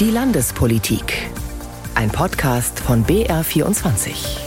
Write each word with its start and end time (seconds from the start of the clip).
Die 0.00 0.12
Landespolitik. 0.12 1.26
Ein 1.96 2.08
Podcast 2.10 2.78
von 2.78 3.04
BR24. 3.04 4.38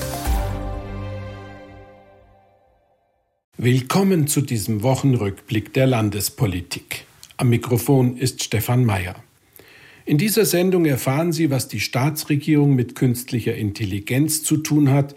Willkommen 3.58 4.27
zu 4.27 4.40
diesem 4.40 4.82
Wochenrückblick 4.82 5.74
der 5.74 5.87
Landespolitik. 5.87 7.03
Am 7.35 7.50
Mikrofon 7.50 8.16
ist 8.16 8.41
Stefan 8.41 8.86
Mayer. 8.86 9.16
In 10.05 10.18
dieser 10.18 10.45
Sendung 10.45 10.86
erfahren 10.86 11.33
Sie, 11.33 11.52
was 11.52 11.68
die 11.68 11.81
Staatsregierung 11.81 12.73
mit 12.73 12.95
künstlicher 12.95 13.54
Intelligenz 13.54 14.43
zu 14.43 14.55
tun 14.55 14.89
hat, 14.89 15.15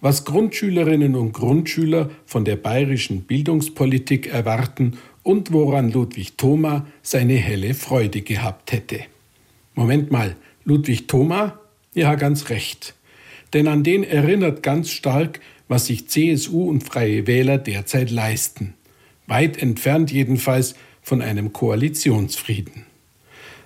was 0.00 0.24
Grundschülerinnen 0.24 1.14
und 1.14 1.30
Grundschüler 1.30 2.10
von 2.24 2.44
der 2.44 2.56
bayerischen 2.56 3.20
Bildungspolitik 3.22 4.26
erwarten 4.26 4.98
und 5.22 5.52
woran 5.52 5.92
Ludwig 5.92 6.36
Thoma 6.36 6.88
seine 7.02 7.34
helle 7.34 7.72
Freude 7.74 8.22
gehabt 8.22 8.72
hätte. 8.72 9.04
Moment 9.76 10.10
mal, 10.10 10.36
Ludwig 10.64 11.06
Thoma? 11.06 11.60
Ja, 11.94 12.14
ganz 12.14 12.48
recht. 12.48 12.94
Denn 13.52 13.68
an 13.68 13.84
den 13.84 14.04
erinnert 14.04 14.62
ganz 14.62 14.90
stark, 14.90 15.40
was 15.68 15.86
sich 15.86 16.08
CSU 16.08 16.68
und 16.68 16.82
Freie 16.82 17.26
Wähler 17.26 17.58
derzeit 17.58 18.10
leisten. 18.10 18.72
Weit 19.26 19.58
entfernt 19.58 20.10
jedenfalls 20.10 20.76
von 21.02 21.20
einem 21.20 21.52
Koalitionsfrieden. 21.52 22.86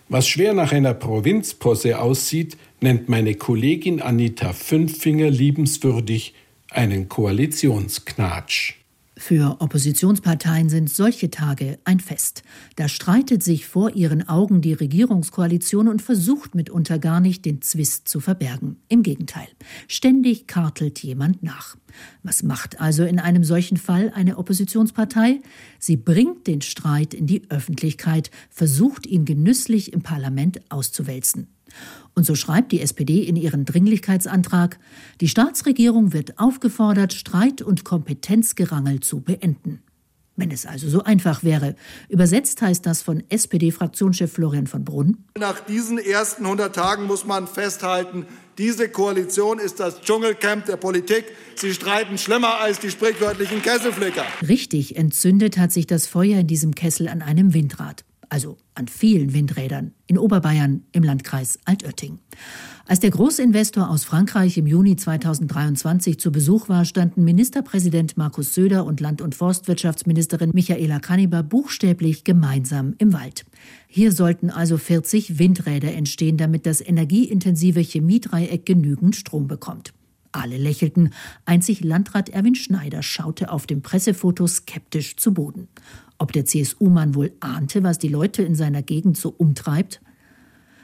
Was 0.09 0.27
schwer 0.27 0.53
nach 0.53 0.73
einer 0.73 0.95
Provinzposse 0.95 2.01
aussieht, 2.01 2.57
nennt 2.81 3.09
meine 3.09 3.37
Kollegin 3.37 4.03
Anita 4.03 4.53
Fünffinger 4.53 5.31
liebenswürdig 5.31 6.35
einen 6.71 7.09
Koalitionsknatsch. 7.09 8.80
Für 9.23 9.61
Oppositionsparteien 9.61 10.71
sind 10.71 10.89
solche 10.89 11.31
Tage 11.31 11.79
ein 11.85 12.01
Fest. 12.01 12.43
Da 12.77 12.89
streitet 12.89 13.43
sich 13.43 13.67
vor 13.67 13.95
ihren 13.95 14.27
Augen 14.27 14.63
die 14.63 14.73
Regierungskoalition 14.73 15.89
und 15.89 16.01
versucht 16.01 16.55
mitunter 16.55 16.99
gar 16.99 17.21
nicht, 17.21 17.45
den 17.45 17.61
Zwist 17.61 18.09
zu 18.09 18.21
verbergen. 18.21 18.77
Im 18.89 19.03
Gegenteil, 19.03 19.47
ständig 19.89 20.47
kartelt 20.47 21.01
jemand 21.01 21.43
nach. 21.43 21.77
Was 22.23 22.43
macht 22.43 22.81
also 22.81 23.05
in 23.05 23.19
einem 23.19 23.45
solchen 23.45 23.77
Fall 23.77 24.11
eine 24.15 24.39
Oppositionspartei? 24.39 25.41
Sie 25.79 25.99
bringt 25.99 26.47
den 26.47 26.63
Streit 26.63 27.13
in 27.13 27.27
die 27.27 27.43
Öffentlichkeit, 27.51 28.31
versucht 28.49 29.07
ihn 29.07 29.27
genüsslich 29.27 29.93
im 29.93 30.01
Parlament 30.01 30.63
auszuwälzen. 30.71 31.47
Und 32.15 32.27
so 32.27 32.35
schreibt 32.35 32.73
die 32.73 32.81
SPD 32.81 33.23
in 33.23 33.37
ihren 33.37 33.65
Dringlichkeitsantrag, 33.65 34.79
die 35.21 35.29
Staatsregierung 35.29 36.13
wird 36.13 36.39
aufgefordert, 36.39 37.13
Streit 37.13 37.63
und 37.63 37.85
Kompetenzgerangel 37.85 39.01
zu 39.01 39.21
beenden. 39.21 39.83
Wenn 40.37 40.51
es 40.51 40.65
also 40.65 40.89
so 40.89 41.03
einfach 41.03 41.45
wäre. 41.45 41.77
Übersetzt 42.09 42.63
heißt 42.63 42.87
das 42.87 43.03
von 43.03 43.23
SPD-Fraktionschef 43.29 44.33
Florian 44.33 44.67
von 44.67 44.85
Brunn. 44.85 45.19
Nach 45.39 45.61
diesen 45.61 45.99
ersten 45.99 46.45
100 46.45 46.75
Tagen 46.75 47.05
muss 47.05 47.27
man 47.27 47.47
festhalten, 47.47 48.27
diese 48.57 48.89
Koalition 48.89 49.59
ist 49.59 49.81
das 49.81 50.01
Dschungelcamp 50.01 50.67
der 50.67 50.77
Politik. 50.77 51.25
Sie 51.57 51.75
streiten 51.75 52.17
schlimmer 52.17 52.61
als 52.61 52.79
die 52.79 52.91
sprichwörtlichen 52.91 53.63
Kesselflicker. 53.63 54.25
Richtig 54.47 54.97
entzündet 54.97 55.59
hat 55.59 55.73
sich 55.73 55.87
das 55.87 56.07
Feuer 56.07 56.41
in 56.41 56.47
diesem 56.47 56.75
Kessel 56.75 57.09
an 57.09 57.23
einem 57.23 57.53
Windrad 57.53 58.05
also 58.31 58.57
an 58.75 58.89
vielen 58.89 59.35
Windrädern, 59.35 59.93
in 60.07 60.17
Oberbayern 60.17 60.85
im 60.93 61.03
Landkreis 61.03 61.59
Altötting. 61.65 62.19
Als 62.87 63.01
der 63.01 63.11
Großinvestor 63.11 63.91
aus 63.91 64.05
Frankreich 64.05 64.57
im 64.57 64.67
Juni 64.67 64.97
2023 64.97 66.19
zu 66.19 66.33
Besuch 66.33 66.69
war, 66.69 66.85
standen 66.85 67.25
Ministerpräsident 67.25 68.17
Markus 68.17 68.55
Söder 68.55 68.85
und 68.85 69.01
Land- 69.01 69.21
und 69.21 69.35
Forstwirtschaftsministerin 69.35 70.51
Michaela 70.55 71.01
Kanniber 71.01 71.43
buchstäblich 71.43 72.25
gemeinsam 72.25 72.95
im 72.99 73.13
Wald. 73.13 73.45
Hier 73.87 74.13
sollten 74.13 74.51
also 74.51 74.79
40 74.79 75.39
Windräder 75.39 75.93
entstehen, 75.93 76.37
damit 76.37 76.67
das 76.67 76.81
energieintensive 76.81 77.81
Chemiedreieck 77.81 78.65
genügend 78.65 79.17
Strom 79.17 79.47
bekommt. 79.47 79.93
Alle 80.33 80.57
lächelten, 80.57 81.13
einzig 81.45 81.83
Landrat 81.83 82.29
Erwin 82.29 82.55
Schneider 82.55 83.03
schaute 83.03 83.51
auf 83.51 83.67
dem 83.67 83.83
Pressefoto 83.83 84.47
skeptisch 84.47 85.17
zu 85.17 85.35
Boden. 85.35 85.69
Ob 86.21 86.33
der 86.33 86.45
CSU-Mann 86.45 87.15
wohl 87.15 87.33
ahnte, 87.41 87.83
was 87.83 87.99
die 87.99 88.09
Leute 88.09 88.43
in 88.43 88.55
seiner 88.55 88.83
Gegend 88.83 89.17
so 89.17 89.35
umtreibt? 89.39 90.03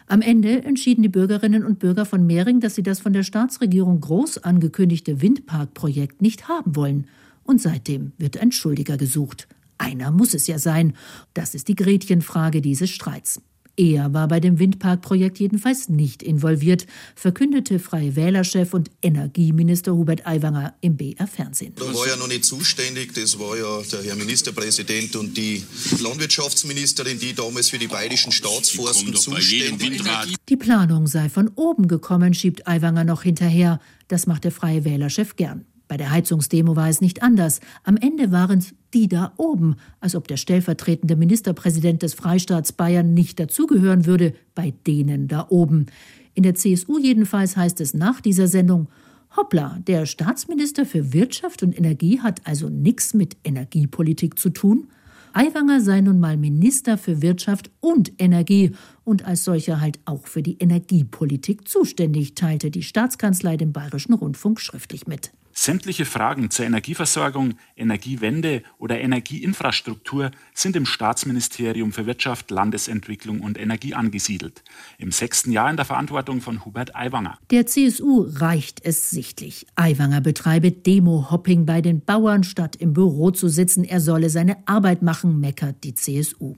Am 0.06 0.22
Ende 0.22 0.64
entschieden 0.64 1.02
die 1.02 1.10
Bürgerinnen 1.10 1.62
und 1.62 1.78
Bürger 1.78 2.06
von 2.06 2.26
Mehring, 2.26 2.60
dass 2.60 2.74
sie 2.74 2.82
das 2.82 3.00
von 3.00 3.12
der 3.12 3.22
Staatsregierung 3.22 4.00
groß 4.00 4.38
angekündigte 4.38 5.20
Windparkprojekt 5.20 6.22
nicht 6.22 6.48
haben 6.48 6.74
wollen. 6.74 7.06
Und 7.44 7.60
seitdem 7.60 8.12
wird 8.16 8.38
ein 8.38 8.50
Schuldiger 8.50 8.96
gesucht. 8.96 9.46
Einer 9.76 10.10
muss 10.10 10.32
es 10.32 10.46
ja 10.46 10.58
sein. 10.58 10.94
Das 11.34 11.54
ist 11.54 11.68
die 11.68 11.76
Gretchenfrage 11.76 12.62
dieses 12.62 12.88
Streits. 12.88 13.42
Er 13.76 14.14
war 14.14 14.26
bei 14.26 14.40
dem 14.40 14.58
Windparkprojekt 14.58 15.38
jedenfalls 15.38 15.90
nicht 15.90 16.22
involviert, 16.22 16.86
verkündete 17.14 17.78
Freie 17.78 18.16
Wählerchef 18.16 18.72
und 18.72 18.90
Energieminister 19.02 19.94
Hubert 19.94 20.26
Aiwanger 20.26 20.74
im 20.80 20.96
BR 20.96 21.26
Fernsehen. 21.26 21.74
Da 21.76 21.84
war 21.84 22.08
ja 22.08 22.16
noch 22.16 22.28
nicht 22.28 22.46
zuständig, 22.46 23.12
das 23.12 23.38
war 23.38 23.54
ja 23.56 23.82
der 23.92 24.02
Herr 24.02 24.16
Ministerpräsident 24.16 25.14
und 25.16 25.36
die 25.36 25.62
Landwirtschaftsministerin, 26.00 27.18
die 27.18 27.34
damals 27.34 27.68
für 27.68 27.78
die 27.78 27.88
bayerischen 27.88 28.32
Staatsforsten 28.32 29.14
zuständig 29.14 30.04
war. 30.06 30.24
Die 30.48 30.56
Planung 30.56 31.06
sei 31.06 31.28
von 31.28 31.50
oben 31.54 31.86
gekommen, 31.86 32.32
schiebt 32.32 32.66
Aiwanger 32.66 33.04
noch 33.04 33.24
hinterher. 33.24 33.78
Das 34.08 34.26
macht 34.26 34.44
der 34.44 34.52
Freie 34.52 34.84
Wählerchef 34.84 35.36
gern. 35.36 35.66
Bei 35.88 35.96
der 35.96 36.10
Heizungsdemo 36.10 36.74
war 36.74 36.88
es 36.88 37.00
nicht 37.00 37.22
anders. 37.22 37.60
Am 37.84 37.96
Ende 37.96 38.32
waren 38.32 38.58
es 38.58 38.74
die 38.92 39.08
da 39.08 39.32
oben, 39.36 39.76
als 40.00 40.14
ob 40.14 40.26
der 40.26 40.36
stellvertretende 40.36 41.16
Ministerpräsident 41.16 42.02
des 42.02 42.14
Freistaats 42.14 42.72
Bayern 42.72 43.14
nicht 43.14 43.38
dazugehören 43.38 44.06
würde, 44.06 44.34
bei 44.54 44.74
denen 44.86 45.28
da 45.28 45.46
oben. 45.48 45.86
In 46.34 46.42
der 46.42 46.54
CSU 46.54 46.98
jedenfalls 46.98 47.56
heißt 47.56 47.80
es 47.80 47.94
nach 47.94 48.20
dieser 48.20 48.48
Sendung, 48.48 48.88
hoppla, 49.36 49.78
der 49.86 50.06
Staatsminister 50.06 50.86
für 50.86 51.12
Wirtschaft 51.12 51.62
und 51.62 51.76
Energie 51.76 52.20
hat 52.20 52.40
also 52.44 52.68
nichts 52.68 53.14
mit 53.14 53.36
Energiepolitik 53.44 54.38
zu 54.38 54.50
tun. 54.50 54.88
Aiwanger 55.34 55.82
sei 55.82 56.00
nun 56.00 56.18
mal 56.18 56.38
Minister 56.38 56.96
für 56.96 57.20
Wirtschaft 57.20 57.70
und 57.80 58.12
Energie 58.18 58.72
und 59.04 59.26
als 59.26 59.44
solcher 59.44 59.80
halt 59.82 60.00
auch 60.06 60.26
für 60.26 60.42
die 60.42 60.56
Energiepolitik 60.58 61.68
zuständig, 61.68 62.34
teilte 62.34 62.70
die 62.70 62.82
Staatskanzlei 62.82 63.58
dem 63.58 63.72
Bayerischen 63.72 64.14
Rundfunk 64.14 64.60
schriftlich 64.60 65.06
mit. 65.06 65.32
Sämtliche 65.58 66.04
Fragen 66.04 66.50
zur 66.50 66.66
Energieversorgung, 66.66 67.54
Energiewende 67.76 68.62
oder 68.78 69.00
Energieinfrastruktur 69.00 70.30
sind 70.52 70.76
im 70.76 70.84
Staatsministerium 70.84 71.92
für 71.92 72.04
Wirtschaft, 72.04 72.50
Landesentwicklung 72.50 73.40
und 73.40 73.58
Energie 73.58 73.94
angesiedelt. 73.94 74.62
Im 74.98 75.12
sechsten 75.12 75.50
Jahr 75.52 75.70
in 75.70 75.76
der 75.76 75.86
Verantwortung 75.86 76.42
von 76.42 76.66
Hubert 76.66 76.94
Aiwanger. 76.94 77.38
Der 77.50 77.64
CSU 77.64 78.26
reicht 78.34 78.84
es 78.84 79.08
sichtlich. 79.08 79.66
Aiwanger 79.76 80.20
betreibe 80.20 80.70
Demo-Hopping 80.70 81.64
bei 81.64 81.80
den 81.80 82.02
Bauern, 82.02 82.44
statt 82.44 82.76
im 82.76 82.92
Büro 82.92 83.30
zu 83.30 83.48
sitzen. 83.48 83.82
Er 83.82 84.02
solle 84.02 84.28
seine 84.28 84.58
Arbeit 84.68 85.00
machen, 85.00 85.40
meckert 85.40 85.84
die 85.84 85.94
CSU. 85.94 86.56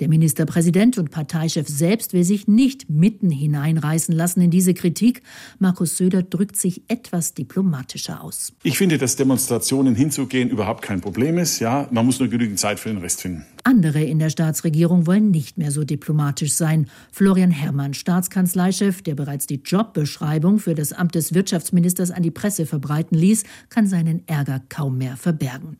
Der 0.00 0.08
Ministerpräsident 0.08 0.98
und 0.98 1.10
Parteichef 1.10 1.66
selbst 1.66 2.12
will 2.12 2.24
sich 2.24 2.46
nicht 2.46 2.90
mitten 2.90 3.30
hineinreißen 3.30 4.14
lassen 4.14 4.42
in 4.42 4.50
diese 4.50 4.74
Kritik. 4.74 5.22
Markus 5.58 5.96
Söder 5.96 6.22
drückt 6.22 6.58
sich 6.58 6.82
etwas 6.88 7.32
diplomatischer 7.32 8.22
aus 8.22 8.33
aus. 8.34 8.52
Ich 8.62 8.78
finde, 8.78 8.98
dass 8.98 9.16
Demonstrationen 9.16 9.94
hinzugehen 9.94 10.50
überhaupt 10.50 10.82
kein 10.82 11.00
Problem 11.00 11.38
ist. 11.38 11.60
Ja, 11.60 11.88
man 11.90 12.06
muss 12.06 12.18
nur 12.18 12.28
genügend 12.28 12.58
Zeit 12.58 12.80
für 12.80 12.88
den 12.88 12.98
Rest 12.98 13.22
finden. 13.22 13.46
Andere 13.66 14.02
in 14.02 14.18
der 14.18 14.28
Staatsregierung 14.28 15.06
wollen 15.06 15.30
nicht 15.30 15.56
mehr 15.56 15.70
so 15.70 15.84
diplomatisch 15.84 16.52
sein. 16.52 16.86
Florian 17.10 17.50
Herrmann, 17.50 17.94
Staatskanzleichef, 17.94 19.00
der 19.00 19.14
bereits 19.14 19.46
die 19.46 19.62
Jobbeschreibung 19.64 20.58
für 20.58 20.74
das 20.74 20.92
Amt 20.92 21.14
des 21.14 21.32
Wirtschaftsministers 21.32 22.10
an 22.10 22.22
die 22.22 22.30
Presse 22.30 22.66
verbreiten 22.66 23.16
ließ, 23.16 23.44
kann 23.70 23.86
seinen 23.86 24.22
Ärger 24.28 24.60
kaum 24.68 24.98
mehr 24.98 25.16
verbergen. 25.16 25.78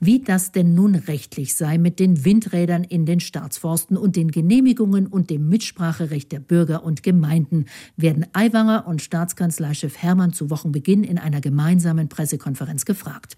Wie 0.00 0.20
das 0.20 0.50
denn 0.50 0.74
nun 0.74 0.94
rechtlich 0.94 1.54
sei 1.54 1.76
mit 1.76 2.00
den 2.00 2.24
Windrädern 2.24 2.84
in 2.84 3.04
den 3.04 3.20
Staatsforsten 3.20 3.98
und 3.98 4.16
den 4.16 4.30
Genehmigungen 4.30 5.06
und 5.06 5.28
dem 5.28 5.48
Mitspracherecht 5.50 6.32
der 6.32 6.40
Bürger 6.40 6.84
und 6.84 7.02
Gemeinden, 7.02 7.66
werden 7.98 8.24
Aiwanger 8.32 8.86
und 8.86 9.02
Staatskanzleichef 9.02 9.98
Herrmann 9.98 10.32
zu 10.32 10.48
Wochenbeginn 10.48 11.04
in 11.04 11.18
einer 11.18 11.42
gemeinsamen 11.42 12.08
Pressekonferenz 12.08 12.86
gefragt. 12.86 13.36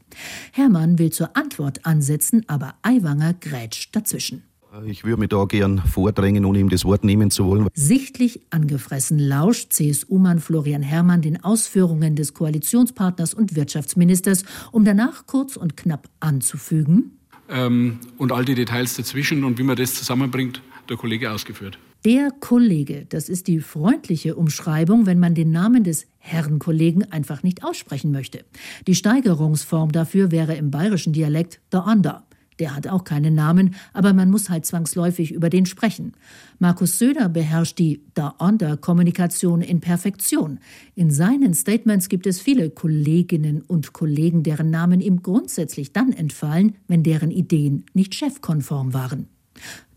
Herrmann 0.53 0.99
will 0.99 1.11
zur 1.11 1.37
Antwort 1.37 1.85
ansetzen, 1.85 2.45
aber 2.47 2.75
Aiwanger 2.83 3.35
grätscht 3.35 3.95
dazwischen. 3.95 4.43
Ich 4.85 5.03
würde 5.03 5.19
mich 5.19 5.31
da 5.31 5.45
gern 5.45 5.79
vordrängen, 5.79 6.45
ohne 6.45 6.59
ihm 6.59 6.69
das 6.69 6.85
Wort 6.85 7.03
nehmen 7.03 7.31
zu 7.31 7.47
wollen. 7.47 7.69
Sichtlich 7.73 8.43
angefressen 8.51 9.19
lauscht 9.19 9.73
CSU-Mann 9.73 10.41
Florian 10.41 10.83
Herrmann 10.83 11.23
den 11.23 11.43
Ausführungen 11.43 12.17
des 12.17 12.35
Koalitionspartners 12.35 13.33
und 13.33 13.57
Wirtschaftsministers, 13.57 14.45
um 14.71 14.85
danach 14.85 15.27
kurz 15.27 15.57
und 15.57 15.77
knapp 15.77 16.09
anzufügen. 16.21 17.13
Ähm, 17.49 17.99
und 18.19 18.31
all 18.31 18.45
die 18.45 18.55
Details 18.55 18.95
dazwischen 18.95 19.43
und 19.43 19.59
wie 19.59 19.63
man 19.63 19.77
das 19.77 19.95
zusammenbringt, 19.95 20.61
der 20.89 20.99
Kollege 20.99 21.33
ausgeführt. 21.33 21.79
Der 22.05 22.31
Kollege, 22.31 23.07
das 23.09 23.29
ist 23.29 23.49
die 23.49 23.59
freundliche 23.61 24.37
Umschreibung, 24.37 25.07
wenn 25.07 25.19
man 25.19 25.35
den 25.35 25.51
Namen 25.51 25.83
des 25.83 26.07
Herrn 26.29 26.59
Kollegen 26.59 27.05
einfach 27.11 27.43
nicht 27.43 27.65
aussprechen 27.65 28.13
möchte. 28.13 28.45
Die 28.87 28.95
Steigerungsform 28.95 29.93
dafür 29.93 30.31
wäre 30.31 30.55
im 30.55 30.71
bayerischen 30.71 31.13
Dialekt 31.13 31.61
der 31.73 31.87
Ander 31.87 32.25
Der 32.59 32.75
hat 32.75 32.89
auch 32.89 33.05
keinen 33.05 33.35
Namen, 33.35 33.77
aber 33.93 34.13
man 34.13 34.31
muss 34.31 34.51
halt 34.51 34.67
zwangsläufig 34.67 35.33
über 35.33 35.49
den 35.49 35.65
sprechen. 35.65 36.13
Markus 36.59 36.99
Söder 36.99 37.29
beherrscht 37.29 37.79
die 37.79 38.03
Da-Onder-Kommunikation 38.15 39.61
in 39.61 39.81
Perfektion. 39.81 40.59
In 40.97 41.11
seinen 41.11 41.55
Statements 41.55 42.09
gibt 42.09 42.27
es 42.27 42.41
viele 42.41 42.71
Kolleginnen 42.71 43.63
und 43.63 43.93
Kollegen, 43.93 44.43
deren 44.43 44.71
Namen 44.71 45.01
ihm 45.01 45.23
grundsätzlich 45.23 45.93
dann 45.93 46.13
entfallen, 46.13 46.75
wenn 46.89 47.05
deren 47.05 47.31
Ideen 47.31 47.85
nicht 47.95 48.15
chefkonform 48.15 48.93
waren. 48.93 49.29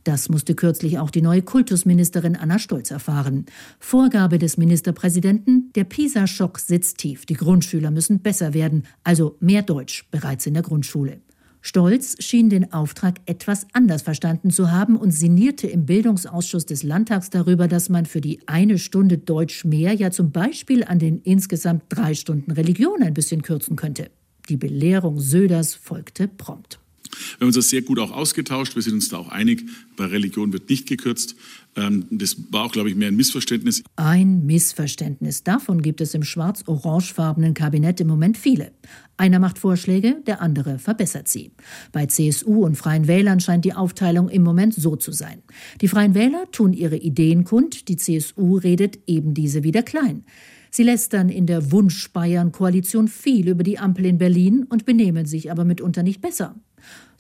Das 0.03 0.29
musste 0.29 0.55
kürzlich 0.55 0.97
auch 0.97 1.11
die 1.11 1.21
neue 1.21 1.43
Kultusministerin 1.43 2.35
Anna 2.35 2.57
Stolz 2.57 2.89
erfahren. 2.89 3.45
Vorgabe 3.79 4.39
des 4.39 4.57
Ministerpräsidenten, 4.57 5.71
der 5.75 5.83
PISA-Schock 5.83 6.59
sitzt 6.59 6.97
tief. 6.97 7.25
Die 7.25 7.35
Grundschüler 7.35 7.91
müssen 7.91 8.19
besser 8.19 8.53
werden, 8.53 8.83
also 9.03 9.37
mehr 9.39 9.61
Deutsch 9.61 10.07
bereits 10.09 10.47
in 10.47 10.55
der 10.55 10.63
Grundschule. 10.63 11.21
Stolz 11.63 12.15
schien 12.19 12.49
den 12.49 12.73
Auftrag 12.73 13.19
etwas 13.27 13.67
anders 13.73 14.01
verstanden 14.01 14.49
zu 14.49 14.71
haben 14.71 14.97
und 14.97 15.11
sinnierte 15.11 15.67
im 15.67 15.85
Bildungsausschuss 15.85 16.65
des 16.65 16.81
Landtags 16.81 17.29
darüber, 17.29 17.67
dass 17.67 17.87
man 17.87 18.07
für 18.07 18.19
die 18.19 18.39
eine 18.47 18.79
Stunde 18.79 19.19
Deutsch 19.19 19.63
mehr 19.63 19.93
ja 19.93 20.09
zum 20.09 20.31
Beispiel 20.31 20.83
an 20.83 20.97
den 20.97 21.21
insgesamt 21.21 21.83
drei 21.89 22.15
Stunden 22.15 22.49
Religion 22.49 23.03
ein 23.03 23.13
bisschen 23.13 23.43
kürzen 23.43 23.75
könnte. 23.75 24.09
Die 24.49 24.57
Belehrung 24.57 25.19
Söders 25.19 25.75
folgte 25.75 26.27
prompt. 26.27 26.80
Wir 27.11 27.41
haben 27.41 27.47
uns 27.47 27.55
das 27.55 27.69
sehr 27.69 27.81
gut 27.81 27.99
auch 27.99 28.11
ausgetauscht. 28.11 28.75
Wir 28.75 28.81
sind 28.81 28.93
uns 28.93 29.09
da 29.09 29.17
auch 29.17 29.29
einig. 29.29 29.65
Bei 29.95 30.05
Religion 30.05 30.53
wird 30.53 30.69
nicht 30.69 30.87
gekürzt. 30.87 31.35
Ähm, 31.75 32.05
das 32.09 32.35
war 32.49 32.65
auch, 32.65 32.71
glaube 32.71 32.89
ich, 32.89 32.95
mehr 32.95 33.07
ein 33.07 33.15
Missverständnis. 33.15 33.83
Ein 33.95 34.45
Missverständnis. 34.45 35.43
Davon 35.43 35.81
gibt 35.81 36.01
es 36.01 36.13
im 36.13 36.23
schwarz-orangefarbenen 36.23 37.53
Kabinett 37.53 37.99
im 38.01 38.07
Moment 38.07 38.37
viele. 38.37 38.71
Einer 39.17 39.39
macht 39.39 39.59
Vorschläge, 39.59 40.21
der 40.25 40.41
andere 40.41 40.79
verbessert 40.79 41.27
sie. 41.27 41.51
Bei 41.91 42.07
CSU 42.07 42.65
und 42.65 42.75
Freien 42.75 43.07
Wählern 43.07 43.39
scheint 43.39 43.65
die 43.65 43.73
Aufteilung 43.73 44.29
im 44.29 44.43
Moment 44.43 44.73
so 44.73 44.95
zu 44.95 45.11
sein. 45.11 45.43
Die 45.79 45.87
Freien 45.87 46.15
Wähler 46.15 46.49
tun 46.51 46.73
ihre 46.73 46.97
Ideen 46.97 47.43
kund, 47.43 47.87
die 47.87 47.97
CSU 47.97 48.57
redet 48.57 48.99
eben 49.07 49.33
diese 49.33 49.63
wieder 49.63 49.83
klein. 49.83 50.25
Sie 50.73 50.83
lästern 50.83 51.27
in 51.27 51.47
der 51.47 51.71
Wunsch-Bayern-Koalition 51.73 53.09
viel 53.09 53.49
über 53.49 53.61
die 53.61 53.77
Ampel 53.77 54.05
in 54.05 54.17
Berlin 54.17 54.63
und 54.63 54.85
benehmen 54.85 55.25
sich 55.25 55.51
aber 55.51 55.65
mitunter 55.65 56.01
nicht 56.01 56.21
besser. 56.21 56.55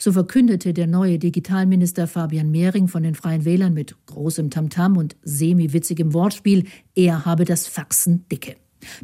So 0.01 0.13
verkündete 0.13 0.73
der 0.73 0.87
neue 0.87 1.19
Digitalminister 1.19 2.07
Fabian 2.07 2.49
Mehring 2.49 2.87
von 2.87 3.03
den 3.03 3.13
Freien 3.13 3.45
Wählern 3.45 3.75
mit 3.75 3.95
großem 4.07 4.49
Tamtam 4.49 4.97
und 4.97 5.15
semi-witzigem 5.21 6.15
Wortspiel, 6.15 6.65
er 6.95 7.23
habe 7.23 7.45
das 7.45 7.67
Faxen 7.67 8.25
dicke. 8.31 8.55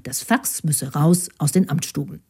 Das 0.02 0.24
Fax 0.24 0.64
müsse 0.64 0.94
raus 0.94 1.30
aus 1.38 1.52
den 1.52 1.70
Amtsstuben. 1.70 2.24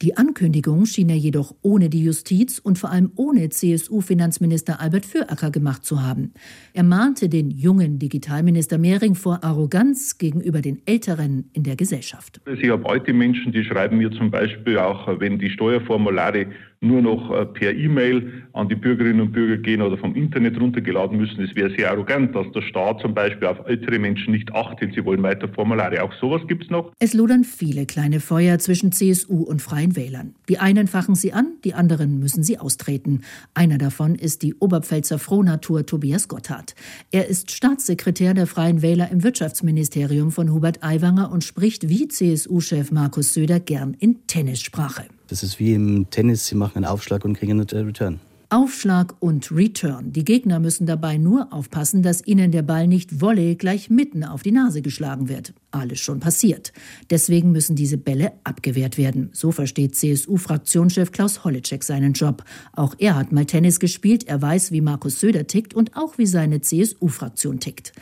Die 0.00 0.16
Ankündigung 0.16 0.86
schien 0.86 1.08
er 1.08 1.16
jedoch 1.16 1.54
ohne 1.62 1.88
die 1.88 2.04
Justiz 2.04 2.58
und 2.58 2.78
vor 2.78 2.90
allem 2.90 3.10
ohne 3.16 3.48
CSU-Finanzminister 3.48 4.80
Albert 4.80 5.06
Föracker 5.06 5.50
gemacht 5.50 5.84
zu 5.84 6.02
haben. 6.02 6.32
Er 6.72 6.84
mahnte 6.84 7.28
den 7.28 7.50
jungen 7.50 7.98
Digitalminister 7.98 8.78
Mehring 8.78 9.16
vor 9.16 9.42
Arroganz 9.42 10.18
gegenüber 10.18 10.60
den 10.60 10.82
Älteren 10.86 11.50
in 11.52 11.64
der 11.64 11.74
Gesellschaft. 11.74 12.40
Ich 12.46 12.70
habe 12.70 12.88
alte 12.88 13.12
Menschen, 13.12 13.50
die 13.52 13.64
schreiben 13.64 13.98
mir 13.98 14.12
zum 14.12 14.30
Beispiel 14.30 14.78
auch, 14.78 15.08
wenn 15.18 15.38
die 15.38 15.50
Steuerformulare 15.50 16.46
nur 16.80 17.02
noch 17.02 17.30
äh, 17.32 17.44
per 17.46 17.74
E-Mail 17.74 18.44
an 18.52 18.68
die 18.68 18.76
Bürgerinnen 18.76 19.20
und 19.20 19.32
Bürger 19.32 19.56
gehen 19.56 19.82
oder 19.82 19.98
vom 19.98 20.14
Internet 20.14 20.60
runtergeladen 20.60 21.18
müssen. 21.18 21.42
Es 21.42 21.54
wäre 21.56 21.70
sehr 21.76 21.90
arrogant, 21.90 22.34
dass 22.36 22.46
der 22.52 22.62
Staat 22.62 23.00
zum 23.00 23.14
Beispiel 23.14 23.48
auf 23.48 23.58
ältere 23.66 23.98
Menschen 23.98 24.32
nicht 24.32 24.52
achtet. 24.54 24.94
Sie 24.94 25.04
wollen 25.04 25.22
weiter 25.22 25.48
Formulare. 25.48 26.02
Auch 26.02 26.12
sowas 26.20 26.42
gibt 26.46 26.64
es 26.64 26.70
noch. 26.70 26.92
Es 27.00 27.14
lodern 27.14 27.42
viele 27.42 27.86
kleine 27.86 28.20
Feuer 28.20 28.58
zwischen 28.58 28.92
CSU 28.92 29.42
und 29.42 29.57
Freien 29.58 29.96
Wählern. 29.96 30.34
Die 30.48 30.58
einen 30.58 30.86
fachen 30.86 31.14
sie 31.14 31.32
an, 31.32 31.54
die 31.64 31.74
anderen 31.74 32.18
müssen 32.18 32.42
sie 32.42 32.58
austreten. 32.58 33.22
Einer 33.54 33.78
davon 33.78 34.14
ist 34.14 34.42
die 34.42 34.54
Oberpfälzer 34.54 35.18
Frohnatur 35.18 35.86
Tobias 35.86 36.28
Gotthard. 36.28 36.74
Er 37.10 37.28
ist 37.28 37.50
Staatssekretär 37.50 38.34
der 38.34 38.46
Freien 38.46 38.82
Wähler 38.82 39.10
im 39.10 39.22
Wirtschaftsministerium 39.22 40.32
von 40.32 40.52
Hubert 40.52 40.82
Aiwanger 40.82 41.30
und 41.30 41.44
spricht 41.44 41.88
wie 41.88 42.08
CSU-Chef 42.08 42.90
Markus 42.90 43.34
Söder 43.34 43.60
gern 43.60 43.94
in 43.94 44.26
Tennissprache. 44.26 45.04
Das 45.28 45.42
ist 45.42 45.58
wie 45.58 45.74
im 45.74 46.08
Tennis, 46.10 46.46
Sie 46.46 46.54
machen 46.54 46.76
einen 46.76 46.86
Aufschlag 46.86 47.24
und 47.24 47.34
kriegen 47.34 47.52
einen 47.52 47.86
Return. 47.86 48.20
Aufschlag 48.50 49.14
und 49.20 49.52
Return. 49.52 50.10
Die 50.14 50.24
Gegner 50.24 50.58
müssen 50.58 50.86
dabei 50.86 51.18
nur 51.18 51.52
aufpassen, 51.52 52.02
dass 52.02 52.26
ihnen 52.26 52.50
der 52.50 52.62
Ball 52.62 52.86
nicht 52.86 53.20
Volley 53.20 53.56
gleich 53.56 53.90
mitten 53.90 54.24
auf 54.24 54.42
die 54.42 54.52
Nase 54.52 54.80
geschlagen 54.80 55.28
wird. 55.28 55.52
Alles 55.70 56.00
schon 56.00 56.18
passiert. 56.18 56.72
Deswegen 57.10 57.52
müssen 57.52 57.76
diese 57.76 57.98
Bälle 57.98 58.32
abgewehrt 58.44 58.96
werden. 58.96 59.28
So 59.34 59.52
versteht 59.52 59.96
CSU-Fraktionschef 59.96 61.12
Klaus 61.12 61.44
Holleczek 61.44 61.84
seinen 61.84 62.14
Job. 62.14 62.42
Auch 62.72 62.94
er 62.98 63.16
hat 63.16 63.32
mal 63.32 63.44
Tennis 63.44 63.80
gespielt, 63.80 64.26
er 64.26 64.40
weiß, 64.40 64.72
wie 64.72 64.80
Markus 64.80 65.20
Söder 65.20 65.46
tickt 65.46 65.74
und 65.74 65.94
auch 65.94 66.16
wie 66.16 66.24
seine 66.26 66.62
CSU-Fraktion 66.62 67.60
tickt. 67.60 67.92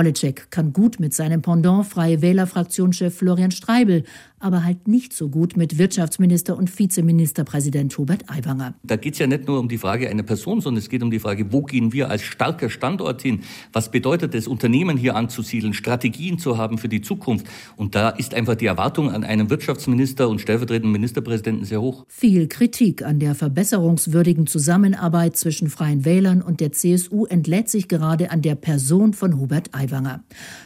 Holleczek 0.00 0.50
kann 0.50 0.72
gut 0.72 0.98
mit 0.98 1.12
seinem 1.12 1.42
Pendant 1.42 1.84
Freie 1.84 2.22
Wähler-Fraktionschef 2.22 3.14
Florian 3.14 3.50
Streibel, 3.50 4.04
aber 4.38 4.64
halt 4.64 4.88
nicht 4.88 5.12
so 5.12 5.28
gut 5.28 5.58
mit 5.58 5.76
Wirtschaftsminister 5.76 6.56
und 6.56 6.78
Vizeministerpräsident 6.78 7.98
Hubert 7.98 8.24
Aiwanger. 8.30 8.72
Da 8.82 8.96
geht 8.96 9.12
es 9.12 9.18
ja 9.18 9.26
nicht 9.26 9.46
nur 9.46 9.60
um 9.60 9.68
die 9.68 9.76
Frage 9.76 10.08
einer 10.08 10.22
Person, 10.22 10.62
sondern 10.62 10.78
es 10.78 10.88
geht 10.88 11.02
um 11.02 11.10
die 11.10 11.18
Frage, 11.18 11.52
wo 11.52 11.60
gehen 11.60 11.92
wir 11.92 12.08
als 12.08 12.22
starker 12.22 12.70
Standort 12.70 13.20
hin? 13.20 13.40
Was 13.74 13.90
bedeutet 13.90 14.34
es, 14.34 14.48
Unternehmen 14.48 14.96
hier 14.96 15.16
anzusiedeln, 15.16 15.74
Strategien 15.74 16.38
zu 16.38 16.56
haben 16.56 16.78
für 16.78 16.88
die 16.88 17.02
Zukunft? 17.02 17.46
Und 17.76 17.94
da 17.94 18.08
ist 18.08 18.32
einfach 18.32 18.54
die 18.54 18.64
Erwartung 18.64 19.10
an 19.10 19.22
einen 19.22 19.50
Wirtschaftsminister 19.50 20.30
und 20.30 20.40
stellvertretenden 20.40 20.92
Ministerpräsidenten 20.92 21.66
sehr 21.66 21.82
hoch. 21.82 22.06
Viel 22.08 22.48
Kritik 22.48 23.04
an 23.04 23.18
der 23.18 23.34
verbesserungswürdigen 23.34 24.46
Zusammenarbeit 24.46 25.36
zwischen 25.36 25.68
Freien 25.68 26.06
Wählern 26.06 26.40
und 26.40 26.60
der 26.60 26.72
CSU 26.72 27.26
entlädt 27.26 27.68
sich 27.68 27.88
gerade 27.88 28.30
an 28.30 28.40
der 28.40 28.54
Person 28.54 29.12
von 29.12 29.38
Hubert 29.38 29.74
Aiwanger. 29.74 29.89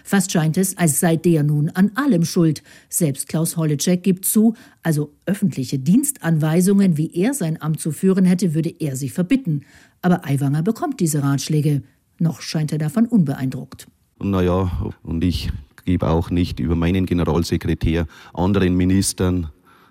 Fast 0.05 0.33
scheint 0.33 0.57
es, 0.57 0.77
als 0.77 1.01
sei 1.01 1.17
der 1.17 1.43
nun 1.43 1.71
an 1.71 1.93
allem 1.95 2.25
schuld. 2.25 2.63
Selbst 2.89 3.29
Klaus 3.29 3.57
Holleczek 3.57 4.03
gibt 4.03 4.25
zu, 4.25 4.55
also 4.83 5.13
öffentliche 5.27 5.79
Dienstanweisungen, 5.79 6.97
wie 6.97 7.13
er 7.15 7.35
sein 7.35 7.61
Amt 7.61 7.81
zu 7.81 7.93
führen 7.93 8.25
hätte, 8.25 8.55
würde 8.55 8.75
er 8.79 8.97
sich 8.97 9.13
verbitten. 9.13 9.65
Aber 10.03 10.25
Aiwanger 10.25 10.63
bekommt 10.63 11.01
diese 11.01 11.23
Ratschläge. 11.23 11.83
Noch 12.19 12.41
scheint 12.41 12.73
er 12.73 12.79
davon 12.79 13.07
unbeeindruckt. 13.07 13.87
Naja, 14.23 14.93
und 15.03 15.25
ich 15.25 15.51
gebe 15.85 16.09
auch 16.09 16.31
nicht 16.31 16.61
über 16.61 16.77
meinen 16.77 17.07
Generalsekretär 17.07 18.07
anderen 18.33 18.77
Ministern 18.77 19.51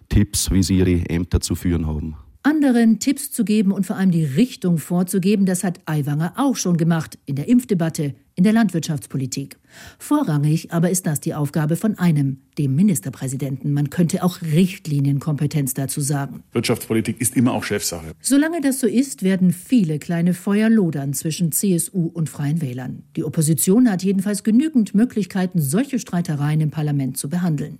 Tipps, 0.10 0.52
wie 0.52 0.64
sie 0.64 0.78
ihre 0.78 1.10
Ämter 1.10 1.40
zu 1.42 1.56
führen 1.56 1.88
haben. 1.88 2.16
Anderen 2.44 3.00
Tipps 3.00 3.32
zu 3.32 3.46
geben 3.46 3.72
und 3.72 3.86
vor 3.86 3.96
allem 3.96 4.12
die 4.12 4.26
Richtung 4.26 4.78
vorzugeben, 4.78 5.46
das 5.46 5.64
hat 5.64 5.80
Aiwanger 5.86 6.34
auch 6.36 6.58
schon 6.58 6.76
gemacht 6.76 7.18
in 7.26 7.36
der 7.36 7.48
Impfdebatte, 7.48 8.16
in 8.36 8.44
der 8.44 8.54
Landwirtschaftspolitik. 8.54 9.58
Vorrangig 10.00 10.72
aber 10.72 10.90
ist 10.90 11.06
das 11.06 11.20
die 11.20 11.34
Aufgabe 11.34 11.76
von 11.76 11.98
einem, 11.98 12.38
dem 12.58 12.76
Ministerpräsidenten. 12.76 13.74
Man 13.74 13.90
könnte 13.90 14.24
auch 14.24 14.42
Richtlinienkompetenz 14.42 15.74
dazu 15.74 16.02
sagen. 16.02 16.44
Wirtschaftspolitik 16.52 17.20
ist 17.20 17.36
immer 17.36 17.54
auch 17.54 17.64
Chefsache. 17.64 18.14
Solange 18.22 18.62
das 18.62 18.80
so 18.80 18.88
ist, 18.88 19.24
werden 19.24 19.52
viele 19.52 20.00
kleine 20.00 20.34
Feuer 20.34 20.70
lodern 20.70 21.14
zwischen 21.14 21.52
CSU 21.52 22.08
und 22.08 22.30
Freien 22.30 22.62
Wählern. 22.62 23.04
Die 23.16 23.24
Opposition 23.24 23.90
hat 23.90 24.04
jedenfalls 24.04 24.44
genügend 24.44 24.96
Möglichkeiten, 24.96 25.62
solche 25.62 26.00
Streitereien 26.00 26.62
im 26.62 26.72
Parlament 26.72 27.18
zu 27.18 27.30
behandeln. 27.30 27.80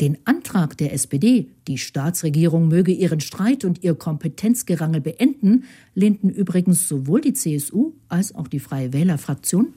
Den 0.00 0.16
Antrag 0.24 0.78
der 0.78 0.94
SPD, 0.94 1.48
die 1.68 1.76
Staatsregierung 1.76 2.68
möge 2.68 2.90
ihren 2.90 3.20
Streit 3.20 3.66
und 3.66 3.84
ihr 3.84 3.94
Kompetenzgerangel 3.94 5.02
beenden, 5.02 5.64
lehnten 5.94 6.30
übrigens 6.30 6.88
sowohl 6.88 7.20
die 7.20 7.34
CSU 7.34 7.92
als 8.08 8.34
auch 8.34 8.48
die 8.48 8.60
Freie 8.60 8.94
Wählerfraktion. 8.94 9.74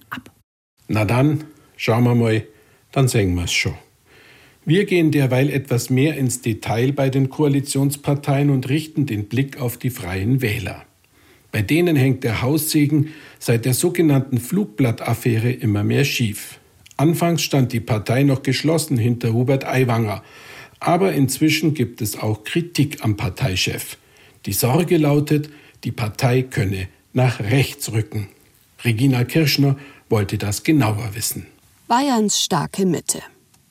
Na 0.88 1.06
dann, 1.06 1.46
schauen 1.78 2.04
wir 2.04 2.16
mal, 2.16 2.46
dann 2.92 3.08
sehen 3.08 3.36
wir 3.36 3.46
es 3.46 3.54
schon. 3.54 3.76
Wir 4.66 4.86
gehen 4.86 5.12
derweil 5.12 5.50
etwas 5.50 5.90
mehr 5.90 6.16
ins 6.16 6.42
Detail 6.42 6.94
bei 6.94 7.10
den 7.10 7.30
Koalitionsparteien 7.30 8.50
und 8.50 8.70
richten 8.70 9.06
den 9.06 9.26
Blick 9.26 9.60
auf 9.60 9.78
die 9.78 9.90
Freien 9.90 10.42
Wähler. 10.42 10.86
Bei 11.52 11.62
denen 11.62 11.96
hängt 11.96 12.24
der 12.24 12.42
Haussegen 12.42 13.10
seit 13.40 13.66
der 13.66 13.74
sogenannten 13.74 14.40
Flugblattaffäre 14.40 15.52
immer 15.52 15.84
mehr 15.84 16.06
schief. 16.06 16.60
Anfangs 16.96 17.44
stand 17.44 17.74
die 17.74 17.80
Partei 17.80 18.24
noch 18.24 18.42
geschlossen 18.42 18.98
hinter 18.98 19.34
Hubert 19.34 19.66
Aiwanger, 19.66 20.24
aber 20.80 21.14
inzwischen 21.14 21.74
gibt 21.74 22.02
es 22.02 22.18
auch 22.18 22.44
Kritik 22.44 23.04
am 23.04 23.18
Parteichef. 23.18 23.98
Die 24.46 24.54
Sorge 24.54 24.98
lautet, 24.98 25.50
die 25.84 25.92
Partei 25.92 26.42
könne 26.42 26.88
nach 27.14 27.40
rechts 27.40 27.92
rücken. 27.92 28.30
Regina 28.84 29.24
Kirschner 29.24 29.78
wollte 30.14 30.38
das 30.38 30.62
genauer 30.62 31.10
wissen. 31.16 31.48
Bayerns 31.88 32.40
starke 32.40 32.86
Mitte. 32.86 33.24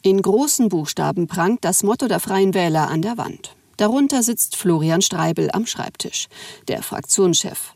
In 0.03 0.21
großen 0.21 0.69
Buchstaben 0.71 1.29
prangt 1.29 1.65
das 1.65 1.85
Motto 1.85 2.09
der 2.09 2.19
Freien 2.19 2.53
Wähler 2.53 2.91
an 2.91 3.01
der 3.01 3.17
Wand. 3.17 3.55
Darunter 3.77 4.25
sitzt 4.25 4.57
Florian 4.57 5.03
Streibel 5.03 5.51
am 5.53 5.67
Schreibtisch, 5.67 6.27
der 6.67 6.83
Fraktionschef. 6.83 7.75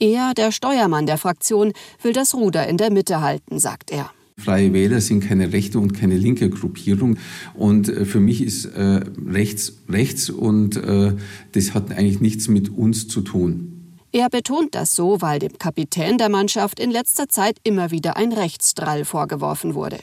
Er, 0.00 0.34
der 0.34 0.50
Steuermann 0.50 1.06
der 1.06 1.18
Fraktion, 1.18 1.72
will 2.02 2.12
das 2.12 2.34
Ruder 2.34 2.66
in 2.66 2.78
der 2.78 2.90
Mitte 2.90 3.20
halten, 3.20 3.60
sagt 3.60 3.92
er. 3.92 4.10
Freie 4.36 4.72
Wähler 4.72 5.00
sind 5.00 5.20
keine 5.20 5.52
rechte 5.52 5.78
und 5.78 5.92
keine 5.92 6.16
linke 6.16 6.50
Gruppierung. 6.50 7.16
Und 7.54 7.88
äh, 7.88 8.04
für 8.06 8.18
mich 8.18 8.42
ist 8.42 8.64
äh, 8.64 9.02
rechts 9.24 9.74
rechts 9.88 10.30
und 10.30 10.76
äh, 10.76 11.12
das 11.52 11.74
hat 11.74 11.92
eigentlich 11.92 12.20
nichts 12.20 12.48
mit 12.48 12.70
uns 12.70 13.06
zu 13.06 13.20
tun. 13.20 13.79
Er 14.12 14.28
betont 14.28 14.74
das 14.74 14.96
so, 14.96 15.22
weil 15.22 15.38
dem 15.38 15.56
Kapitän 15.58 16.18
der 16.18 16.28
Mannschaft 16.28 16.80
in 16.80 16.90
letzter 16.90 17.28
Zeit 17.28 17.58
immer 17.62 17.92
wieder 17.92 18.16
ein 18.16 18.32
Rechtsdrall 18.32 19.04
vorgeworfen 19.04 19.76
wurde. 19.76 20.00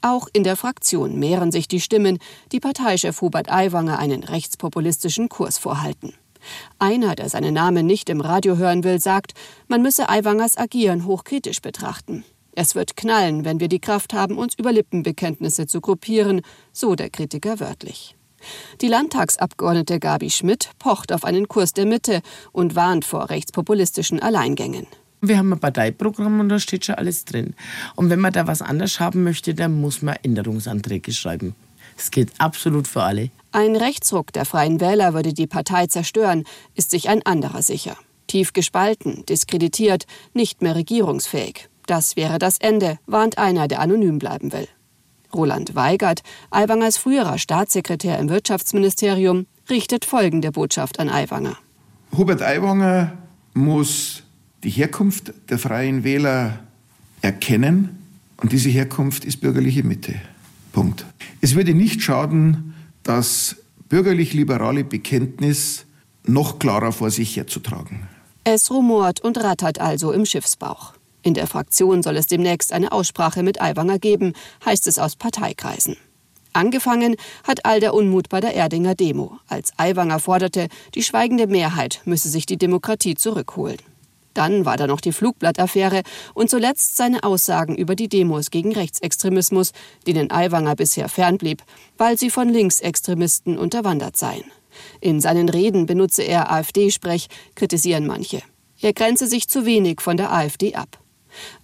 Auch 0.00 0.28
in 0.32 0.44
der 0.44 0.56
Fraktion 0.56 1.18
mehren 1.18 1.52
sich 1.52 1.68
die 1.68 1.80
Stimmen, 1.80 2.18
die 2.52 2.60
Parteichef 2.60 3.20
Hubert 3.20 3.52
Aiwanger 3.52 3.98
einen 3.98 4.24
rechtspopulistischen 4.24 5.28
Kurs 5.28 5.58
vorhalten. 5.58 6.14
Einer, 6.78 7.14
der 7.14 7.28
seinen 7.28 7.52
Namen 7.52 7.84
nicht 7.84 8.08
im 8.08 8.22
Radio 8.22 8.56
hören 8.56 8.82
will, 8.82 8.98
sagt, 8.98 9.34
man 9.68 9.82
müsse 9.82 10.08
Aiwangers 10.08 10.56
Agieren 10.56 11.04
hochkritisch 11.04 11.60
betrachten. 11.60 12.24
Es 12.52 12.74
wird 12.74 12.96
knallen, 12.96 13.44
wenn 13.44 13.60
wir 13.60 13.68
die 13.68 13.78
Kraft 13.78 14.14
haben, 14.14 14.38
uns 14.38 14.54
über 14.54 14.72
Lippenbekenntnisse 14.72 15.66
zu 15.66 15.82
gruppieren, 15.82 16.40
so 16.72 16.94
der 16.94 17.10
Kritiker 17.10 17.60
wörtlich. 17.60 18.16
Die 18.80 18.88
Landtagsabgeordnete 18.88 19.98
Gabi 19.98 20.30
Schmidt 20.30 20.70
pocht 20.78 21.12
auf 21.12 21.24
einen 21.24 21.48
Kurs 21.48 21.72
der 21.72 21.86
Mitte 21.86 22.22
und 22.52 22.74
warnt 22.74 23.04
vor 23.04 23.30
rechtspopulistischen 23.30 24.20
Alleingängen. 24.20 24.86
Wir 25.20 25.36
haben 25.36 25.52
ein 25.52 25.58
Parteiprogramm 25.58 26.40
und 26.40 26.48
da 26.48 26.58
steht 26.58 26.86
schon 26.86 26.94
alles 26.94 27.24
drin. 27.24 27.54
Und 27.94 28.08
wenn 28.08 28.20
man 28.20 28.32
da 28.32 28.46
was 28.46 28.62
anders 28.62 29.00
haben 29.00 29.22
möchte, 29.22 29.54
dann 29.54 29.80
muss 29.80 30.00
man 30.00 30.16
Änderungsanträge 30.22 31.12
schreiben. 31.12 31.54
Es 31.96 32.10
geht 32.10 32.30
absolut 32.38 32.88
für 32.88 33.02
alle. 33.02 33.30
Ein 33.52 33.76
Rechtsruck 33.76 34.32
der 34.32 34.46
Freien 34.46 34.80
Wähler 34.80 35.12
würde 35.12 35.34
die 35.34 35.46
Partei 35.46 35.86
zerstören, 35.86 36.44
ist 36.74 36.90
sich 36.90 37.08
ein 37.10 37.24
anderer 37.26 37.62
sicher. 37.62 37.96
Tief 38.26 38.52
gespalten, 38.52 39.26
diskreditiert, 39.26 40.06
nicht 40.32 40.62
mehr 40.62 40.76
regierungsfähig. 40.76 41.68
Das 41.86 42.16
wäre 42.16 42.38
das 42.38 42.58
Ende, 42.58 42.98
warnt 43.06 43.36
einer, 43.36 43.68
der 43.68 43.80
anonym 43.80 44.18
bleiben 44.18 44.52
will. 44.52 44.68
Roland 45.34 45.74
Weigert, 45.74 46.22
Aiwangers 46.50 46.98
früherer 46.98 47.38
Staatssekretär 47.38 48.18
im 48.18 48.28
Wirtschaftsministerium, 48.28 49.46
richtet 49.68 50.04
folgende 50.04 50.52
Botschaft 50.52 50.98
an 50.98 51.08
Aiwanger. 51.08 51.56
Hubert 52.16 52.42
Aiwanger 52.42 53.12
muss 53.54 54.22
die 54.64 54.70
Herkunft 54.70 55.32
der 55.48 55.58
Freien 55.58 56.04
Wähler 56.04 56.60
erkennen 57.22 57.98
und 58.36 58.52
diese 58.52 58.68
Herkunft 58.68 59.24
ist 59.24 59.40
bürgerliche 59.40 59.82
Mitte. 59.82 60.14
Punkt. 60.72 61.04
Es 61.40 61.54
würde 61.54 61.74
nicht 61.74 62.02
schaden, 62.02 62.74
das 63.02 63.56
bürgerlich-liberale 63.88 64.84
Bekenntnis 64.84 65.84
noch 66.24 66.58
klarer 66.58 66.92
vor 66.92 67.10
sich 67.10 67.36
herzutragen. 67.36 68.08
Es 68.44 68.70
rumort 68.70 69.20
und 69.20 69.38
rattert 69.38 69.80
also 69.80 70.12
im 70.12 70.24
Schiffsbauch. 70.24 70.94
In 71.22 71.34
der 71.34 71.46
Fraktion 71.46 72.02
soll 72.02 72.16
es 72.16 72.26
demnächst 72.26 72.72
eine 72.72 72.92
Aussprache 72.92 73.42
mit 73.42 73.60
Aiwanger 73.60 73.98
geben, 73.98 74.32
heißt 74.64 74.86
es 74.86 74.98
aus 74.98 75.16
Parteikreisen. 75.16 75.96
Angefangen 76.52 77.16
hat 77.44 77.64
all 77.64 77.78
der 77.78 77.94
Unmut 77.94 78.28
bei 78.28 78.40
der 78.40 78.54
Erdinger 78.54 78.94
Demo, 78.94 79.38
als 79.46 79.72
Aiwanger 79.76 80.18
forderte, 80.18 80.68
die 80.94 81.02
schweigende 81.02 81.46
Mehrheit 81.46 82.00
müsse 82.04 82.28
sich 82.28 82.46
die 82.46 82.56
Demokratie 82.56 83.14
zurückholen. 83.14 83.78
Dann 84.34 84.64
war 84.64 84.76
da 84.76 84.86
noch 84.86 85.00
die 85.00 85.12
Flugblattaffäre 85.12 86.02
und 86.34 86.50
zuletzt 86.50 86.96
seine 86.96 87.24
Aussagen 87.24 87.76
über 87.76 87.94
die 87.94 88.08
Demos 88.08 88.50
gegen 88.50 88.72
Rechtsextremismus, 88.72 89.72
denen 90.06 90.30
Aiwanger 90.30 90.76
bisher 90.76 91.08
fernblieb, 91.08 91.62
weil 91.98 92.18
sie 92.18 92.30
von 92.30 92.48
Linksextremisten 92.48 93.58
unterwandert 93.58 94.16
seien. 94.16 94.44
In 95.00 95.20
seinen 95.20 95.48
Reden 95.48 95.86
benutze 95.86 96.22
er 96.22 96.50
AfD-Sprech, 96.50 97.28
kritisieren 97.54 98.06
manche. 98.06 98.42
Er 98.80 98.92
grenze 98.92 99.26
sich 99.26 99.48
zu 99.48 99.66
wenig 99.66 100.00
von 100.00 100.16
der 100.16 100.32
AfD 100.32 100.74
ab. 100.74 100.98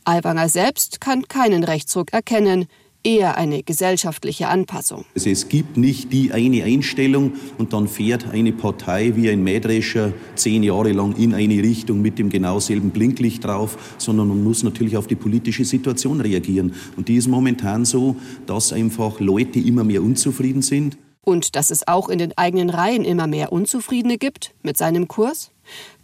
Aiwanger 0.04 0.48
selbst 0.48 1.00
kann 1.00 1.28
keinen 1.28 1.64
Rechtsruck 1.64 2.12
erkennen, 2.12 2.66
eher 3.06 3.38
eine 3.38 3.62
gesellschaftliche 3.62 4.48
Anpassung. 4.48 5.04
Also 5.14 5.30
es 5.30 5.48
gibt 5.48 5.76
nicht 5.76 6.12
die 6.12 6.32
eine 6.32 6.64
Einstellung 6.64 7.34
und 7.56 7.72
dann 7.72 7.86
fährt 7.86 8.28
eine 8.30 8.52
Partei 8.52 9.14
wie 9.14 9.30
ein 9.30 9.44
Mähdrescher 9.44 10.12
zehn 10.34 10.64
Jahre 10.64 10.90
lang 10.92 11.14
in 11.16 11.32
eine 11.32 11.62
Richtung 11.62 12.02
mit 12.02 12.18
dem 12.18 12.30
genau 12.30 12.58
selben 12.58 12.90
Blinklicht 12.90 13.44
drauf, 13.44 13.94
sondern 13.98 14.28
man 14.28 14.42
muss 14.42 14.64
natürlich 14.64 14.96
auf 14.96 15.06
die 15.06 15.14
politische 15.14 15.64
Situation 15.64 16.20
reagieren. 16.20 16.74
Und 16.96 17.06
die 17.06 17.16
ist 17.16 17.28
momentan 17.28 17.84
so, 17.84 18.16
dass 18.46 18.72
einfach 18.72 19.20
Leute 19.20 19.60
immer 19.60 19.84
mehr 19.84 20.02
unzufrieden 20.02 20.62
sind. 20.62 20.98
Und 21.22 21.54
dass 21.54 21.70
es 21.70 21.86
auch 21.86 22.08
in 22.08 22.18
den 22.18 22.36
eigenen 22.36 22.70
Reihen 22.70 23.04
immer 23.04 23.26
mehr 23.26 23.52
Unzufriedene 23.52 24.18
gibt 24.18 24.52
mit 24.62 24.76
seinem 24.76 25.06
Kurs? 25.06 25.50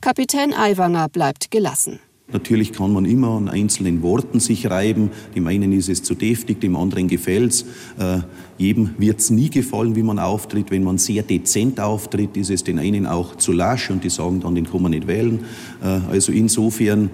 Kapitän 0.00 0.52
Aiwanger 0.54 1.08
bleibt 1.08 1.50
gelassen. 1.50 2.00
Natürlich 2.32 2.72
kann 2.72 2.92
man 2.92 3.04
immer 3.04 3.36
an 3.36 3.48
einzelnen 3.48 4.02
Worten 4.02 4.40
sich 4.40 4.70
reiben. 4.70 5.10
Dem 5.34 5.46
einen 5.46 5.72
ist 5.72 5.88
es 5.88 6.02
zu 6.02 6.14
deftig, 6.14 6.60
dem 6.60 6.76
anderen 6.76 7.08
gefällt 7.08 7.52
es. 7.52 7.62
Äh, 7.98 8.20
jedem 8.58 8.90
wird 8.98 9.20
es 9.20 9.30
nie 9.30 9.50
gefallen, 9.50 9.96
wie 9.96 10.02
man 10.02 10.18
auftritt. 10.18 10.70
Wenn 10.70 10.84
man 10.84 10.98
sehr 10.98 11.22
dezent 11.22 11.80
auftritt, 11.80 12.36
ist 12.36 12.50
es 12.50 12.64
den 12.64 12.78
einen 12.78 13.06
auch 13.06 13.36
zu 13.36 13.52
lasch 13.52 13.90
und 13.90 14.04
die 14.04 14.10
sagen 14.10 14.40
dann, 14.40 14.54
den 14.54 14.70
kann 14.70 14.82
man 14.82 14.92
nicht 14.92 15.06
wählen. 15.06 15.40
Äh, 15.82 15.86
also 16.10 16.32
insofern, 16.32 17.10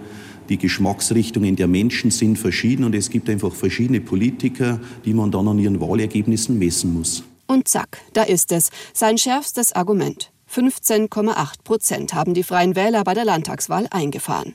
die 0.48 0.56
Geschmacksrichtungen 0.56 1.56
der 1.56 1.68
Menschen 1.68 2.10
sind 2.10 2.38
verschieden 2.38 2.84
und 2.84 2.94
es 2.94 3.10
gibt 3.10 3.28
einfach 3.28 3.52
verschiedene 3.52 4.00
Politiker, 4.00 4.80
die 5.04 5.12
man 5.12 5.30
dann 5.30 5.46
an 5.46 5.58
ihren 5.58 5.80
Wahlergebnissen 5.80 6.58
messen 6.58 6.94
muss. 6.94 7.22
Und 7.46 7.68
zack, 7.68 7.98
da 8.12 8.22
ist 8.22 8.52
es, 8.52 8.70
sein 8.92 9.18
schärfstes 9.18 9.72
Argument. 9.72 10.30
15,8 10.50 11.62
Prozent 11.62 12.14
haben 12.14 12.32
die 12.32 12.42
Freien 12.42 12.74
Wähler 12.74 13.04
bei 13.04 13.12
der 13.12 13.24
Landtagswahl 13.24 13.86
eingefahren. 13.90 14.54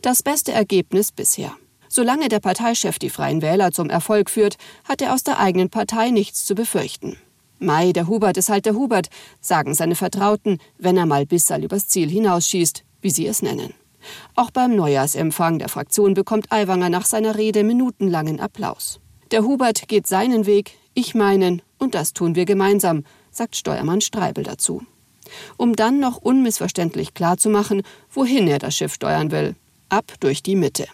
Das 0.00 0.22
beste 0.22 0.52
Ergebnis 0.52 1.10
bisher. 1.10 1.52
Solange 1.88 2.28
der 2.28 2.40
Parteichef 2.40 2.98
die 2.98 3.10
Freien 3.10 3.42
Wähler 3.42 3.72
zum 3.72 3.90
Erfolg 3.90 4.30
führt, 4.30 4.56
hat 4.88 5.02
er 5.02 5.12
aus 5.12 5.24
der 5.24 5.40
eigenen 5.40 5.68
Partei 5.68 6.10
nichts 6.10 6.44
zu 6.46 6.54
befürchten. 6.54 7.16
Mai, 7.58 7.92
der 7.92 8.06
Hubert 8.06 8.36
ist 8.36 8.48
halt 8.48 8.66
der 8.66 8.74
Hubert, 8.74 9.08
sagen 9.40 9.74
seine 9.74 9.94
Vertrauten, 9.94 10.58
wenn 10.78 10.96
er 10.96 11.06
mal 11.06 11.26
Bissal 11.26 11.64
übers 11.64 11.88
Ziel 11.88 12.08
hinausschießt, 12.08 12.84
wie 13.02 13.10
sie 13.10 13.26
es 13.26 13.42
nennen. 13.42 13.74
Auch 14.34 14.50
beim 14.50 14.74
Neujahrsempfang 14.74 15.58
der 15.58 15.68
Fraktion 15.68 16.14
bekommt 16.14 16.50
Aiwanger 16.50 16.88
nach 16.88 17.04
seiner 17.04 17.36
Rede 17.36 17.62
minutenlangen 17.62 18.40
Applaus. 18.40 19.00
Der 19.30 19.42
Hubert 19.42 19.86
geht 19.86 20.06
seinen 20.06 20.46
Weg, 20.46 20.76
ich 20.94 21.14
meinen, 21.14 21.62
und 21.78 21.94
das 21.94 22.12
tun 22.12 22.34
wir 22.34 22.44
gemeinsam, 22.44 23.04
sagt 23.30 23.56
Steuermann 23.56 24.00
Streibel 24.00 24.44
dazu 24.44 24.82
um 25.56 25.74
dann 25.74 26.00
noch 26.00 26.16
unmissverständlich 26.16 27.14
klarzumachen, 27.14 27.82
wohin 28.10 28.48
er 28.48 28.58
das 28.58 28.76
Schiff 28.76 28.94
steuern 28.94 29.30
will. 29.30 29.54
Ab 29.88 30.12
durch 30.20 30.42
die 30.42 30.56
Mitte. 30.56 30.86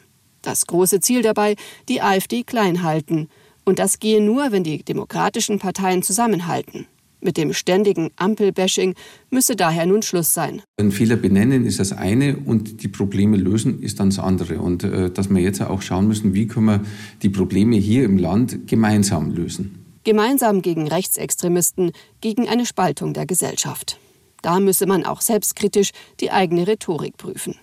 Das 0.42 0.66
große 0.66 1.00
Ziel 1.00 1.22
dabei, 1.22 1.56
die 1.88 2.00
AfD 2.00 2.42
klein 2.42 2.82
halten. 2.82 3.28
Und 3.64 3.78
das 3.78 3.98
gehe 3.98 4.22
nur, 4.22 4.50
wenn 4.50 4.64
die 4.64 4.82
demokratischen 4.82 5.58
Parteien 5.58 6.02
zusammenhalten. 6.02 6.86
Mit 7.20 7.36
dem 7.36 7.52
ständigen 7.52 8.10
Ampelbashing 8.16 8.94
müsse 9.30 9.56
daher 9.56 9.86
nun 9.86 10.02
Schluss 10.02 10.32
sein. 10.32 10.62
Ein 10.78 10.92
Fehler 10.92 11.16
benennen 11.16 11.66
ist 11.66 11.80
das 11.80 11.92
eine 11.92 12.36
und 12.36 12.82
die 12.82 12.88
Probleme 12.88 13.36
lösen 13.36 13.82
ist 13.82 13.98
dann 13.98 14.10
das 14.10 14.20
andere. 14.20 14.60
Und 14.60 14.84
äh, 14.84 15.10
dass 15.10 15.28
wir 15.28 15.40
jetzt 15.42 15.60
auch 15.60 15.82
schauen 15.82 16.06
müssen, 16.06 16.32
wie 16.34 16.46
können 16.46 16.66
wir 16.66 16.80
die 17.22 17.28
Probleme 17.28 17.76
hier 17.76 18.04
im 18.04 18.18
Land 18.18 18.68
gemeinsam 18.68 19.34
lösen. 19.34 19.84
Gemeinsam 20.04 20.62
gegen 20.62 20.86
Rechtsextremisten, 20.86 21.90
gegen 22.20 22.48
eine 22.48 22.64
Spaltung 22.64 23.14
der 23.14 23.26
Gesellschaft. 23.26 23.98
Da 24.42 24.60
müsse 24.60 24.86
man 24.86 25.04
auch 25.04 25.20
selbstkritisch 25.20 25.90
die 26.20 26.30
eigene 26.30 26.66
Rhetorik 26.66 27.16
prüfen. 27.16 27.56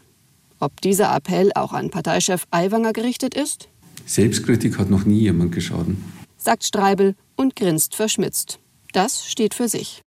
Ob 0.60 0.82
dieser 0.82 1.16
Appell 1.16 1.52
auch 1.56 1.74
an 1.74 1.90
Parteichef 1.90 2.46
Aiwanger 2.52 2.94
gerichtet 2.94 3.34
ist? 3.34 3.70
Selbstkritik 4.06 4.78
hat 4.78 4.90
noch 4.90 5.06
nie 5.06 5.20
jemand 5.20 5.52
geschaden, 5.52 6.04
sagt 6.38 6.64
Streibel 6.64 7.16
und 7.36 7.56
grinst 7.56 7.96
verschmitzt. 7.96 8.60
Das 8.94 9.26
steht 9.26 9.54
für 9.54 9.68
sich. 9.68 10.02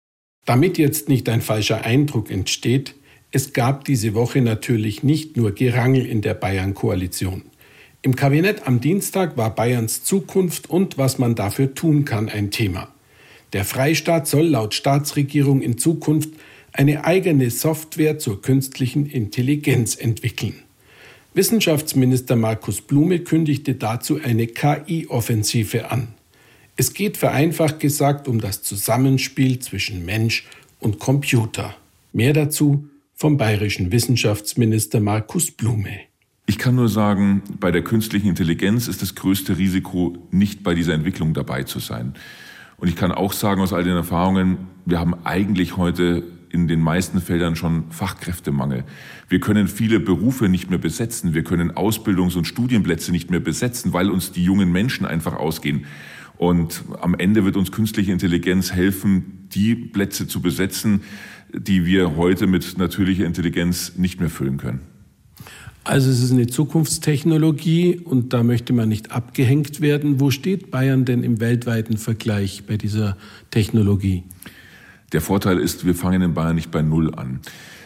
Damit 0.45 0.79
jetzt 0.79 1.09
nicht 1.09 1.29
ein 1.29 1.43
falscher 1.43 1.85
Eindruck 1.85 2.31
entsteht, 2.31 2.95
es 3.33 3.53
gab 3.53 3.85
diese 3.85 4.15
Woche 4.15 4.41
natürlich 4.41 5.03
nicht 5.03 5.37
nur 5.37 5.53
Gerangel 5.53 6.07
in 6.07 6.23
der 6.23 6.35
Bayern-Koalition. 6.35 7.43
Im 8.03 8.15
Kabinett 8.15 8.67
am 8.67 8.81
Dienstag 8.81 9.37
war 9.37 9.55
Bayerns 9.55 10.05
Zukunft 10.05 10.71
und 10.71 10.97
was 10.97 11.19
man 11.19 11.35
dafür 11.35 11.75
tun 11.75 12.05
kann 12.05 12.29
ein 12.29 12.53
Thema. 12.53 12.89
Der 13.53 13.65
Freistaat 13.65 14.29
soll 14.29 14.47
laut 14.47 14.75
Staatsregierung 14.75 15.61
in 15.61 15.79
Zukunft 15.79 16.31
eine 16.77 17.05
eigene 17.05 17.51
Software 17.51 18.19
zur 18.19 18.43
künstlichen 18.43 19.07
Intelligenz 19.07 19.97
entwickeln. 19.97 20.55
Wissenschaftsminister 21.33 22.37
Markus 22.37 22.81
Blume 22.81 23.21
kündigte 23.21 23.75
dazu 23.75 24.21
eine 24.23 24.47
KI-Offensive 24.47 25.91
an. 25.91 26.09
Es 26.77 26.93
geht 26.93 27.17
vereinfacht 27.17 27.81
gesagt 27.81 28.29
um 28.29 28.41
das 28.41 28.63
Zusammenspiel 28.63 29.59
zwischen 29.59 30.05
Mensch 30.05 30.47
und 30.79 30.99
Computer. 30.99 31.75
Mehr 32.13 32.35
dazu 32.35 32.89
vom 33.15 33.39
bayerischen 33.39 33.93
Wissenschaftsminister 33.93 35.01
Markus 35.01 35.51
Blume. 35.51 36.01
Ich 36.47 36.59
kann 36.59 36.75
nur 36.75 36.89
sagen, 36.89 37.43
bei 37.59 37.71
der 37.71 37.83
künstlichen 37.83 38.29
Intelligenz 38.29 38.87
ist 38.87 39.01
das 39.01 39.15
größte 39.15 39.57
Risiko, 39.57 40.17
nicht 40.31 40.63
bei 40.63 40.75
dieser 40.75 40.93
Entwicklung 40.93 41.33
dabei 41.33 41.63
zu 41.63 41.81
sein. 41.81 42.15
Und 42.77 42.89
ich 42.89 42.97
kann 42.97 43.11
auch 43.11 43.33
sagen 43.33 43.63
aus 43.63 43.73
all 43.73 43.85
den 43.85 43.97
Erfahrungen, 43.97 44.59
wir 44.85 45.01
haben 45.01 45.15
eigentlich 45.25 45.79
heute 45.79 46.23
in 46.51 46.69
den 46.69 46.81
meisten 46.81 47.21
Feldern 47.21 47.57
schon 47.57 47.91
Fachkräftemangel. 47.91 48.85
Wir 49.29 49.41
können 49.41 49.69
viele 49.69 50.01
Berufe 50.01 50.49
nicht 50.49 50.71
mehr 50.71 50.79
besetzen. 50.79 51.35
Wir 51.35 51.45
können 51.45 51.73
Ausbildungs- 51.73 52.37
und 52.37 52.47
Studienplätze 52.47 53.13
nicht 53.13 53.31
mehr 53.31 53.41
besetzen, 53.41 53.93
weil 53.93 54.11
uns 54.11 54.33
die 54.33 54.45
jungen 54.45 54.73
Menschen 54.73 55.07
einfach 55.07 55.35
ausgehen. 55.35 55.87
Und 56.39 56.85
am 57.01 57.15
Ende 57.15 57.45
wird 57.45 57.57
uns 57.57 57.73
künstliche 57.73 58.13
Intelligenz 58.13 58.73
helfen, 58.73 59.49
die 59.55 59.75
Plätze 59.75 60.29
zu 60.29 60.41
besetzen, 60.41 61.01
die 61.53 61.87
wir 61.87 62.17
heute 62.17 62.47
mit 62.47 62.79
natürlicher 62.79 63.25
Intelligenz 63.25 63.93
nicht 63.97 64.21
mehr 64.21 64.31
füllen 64.31 64.59
können. 64.59 64.81
Also 65.85 66.11
es 66.11 66.21
ist 66.21 66.33
eine 66.33 66.49
Zukunftstechnologie 66.49 68.01
und 68.01 68.33
da 68.33 68.43
möchte 68.43 68.73
man 68.73 68.89
nicht 68.89 69.13
abgehängt 69.13 69.81
werden. 69.81 70.19
Wo 70.19 70.33
steht 70.33 70.73
Bayern 70.73 71.05
denn 71.05 71.23
im 71.23 71.39
weltweiten 71.39 71.97
Vergleich 71.97 72.65
bei 72.67 72.77
dieser 72.77 73.17
Technologie? 73.53 74.25
Der 75.13 75.21
Vorteil 75.21 75.59
ist, 75.59 75.87
wir 75.87 75.95
fangen 75.95 76.23
in 76.23 76.35
Bayern 76.35 76.57
nicht 76.57 76.71
bei 76.71 76.83
Null 76.83 77.15
an. 77.15 77.41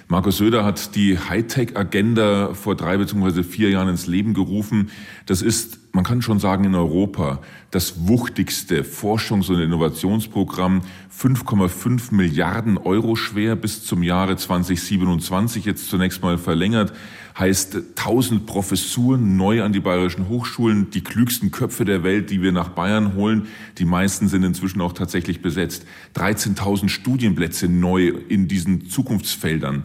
Markus 0.09 0.39
Söder 0.39 0.65
hat 0.65 0.97
die 0.97 1.19
Hightech-Agenda 1.19 2.55
vor 2.55 2.75
drei 2.75 2.97
bzw. 2.97 3.43
vier 3.43 3.71
Jahren 3.71 3.89
ins 3.89 4.07
Leben 4.07 4.35
gerufen. 4.35 4.91
Das 5.27 5.41
ist, 5.41 5.80
man 5.93 6.05
kann 6.05 6.23
schon 6.23 6.39
sagen, 6.39 6.65
in 6.65 6.75
Europa 6.75 7.41
das 7.71 8.07
wuchtigste 8.07 8.85
Forschungs- 8.85 9.51
und 9.51 9.61
Innovationsprogramm. 9.61 10.83
5,5 11.17 12.15
Milliarden 12.15 12.79
Euro 12.79 13.17
schwer 13.17 13.57
bis 13.57 13.85
zum 13.85 14.03
Jahre 14.03 14.37
2027, 14.37 15.65
jetzt 15.65 15.91
zunächst 15.91 16.23
mal 16.23 16.39
verlängert 16.39 16.93
heißt 17.39 17.77
1000 17.97 18.45
Professuren 18.47 19.37
neu 19.37 19.63
an 19.63 19.73
die 19.73 19.81
bayerischen 19.81 20.29
Hochschulen, 20.29 20.91
die 20.91 21.03
klügsten 21.03 21.51
Köpfe 21.51 21.85
der 21.87 22.03
Welt, 22.03 22.31
die 22.31 22.43
wir 22.43 22.53
nach 22.53 22.69
Bayern 22.69 23.15
holen. 23.15 23.49
Die 23.79 23.87
meisten 23.87 24.29
sind 24.29 24.45
inzwischen 24.45 24.81
auch 24.81 24.93
tatsächlich 24.93 25.41
besetzt. 25.41 25.87
13.000 26.17 26.89
Studienplätze 26.89 27.69
neu 27.69 28.09
in 28.29 28.47
diesen 28.47 28.89
Zukunftsfeldern. 28.89 29.83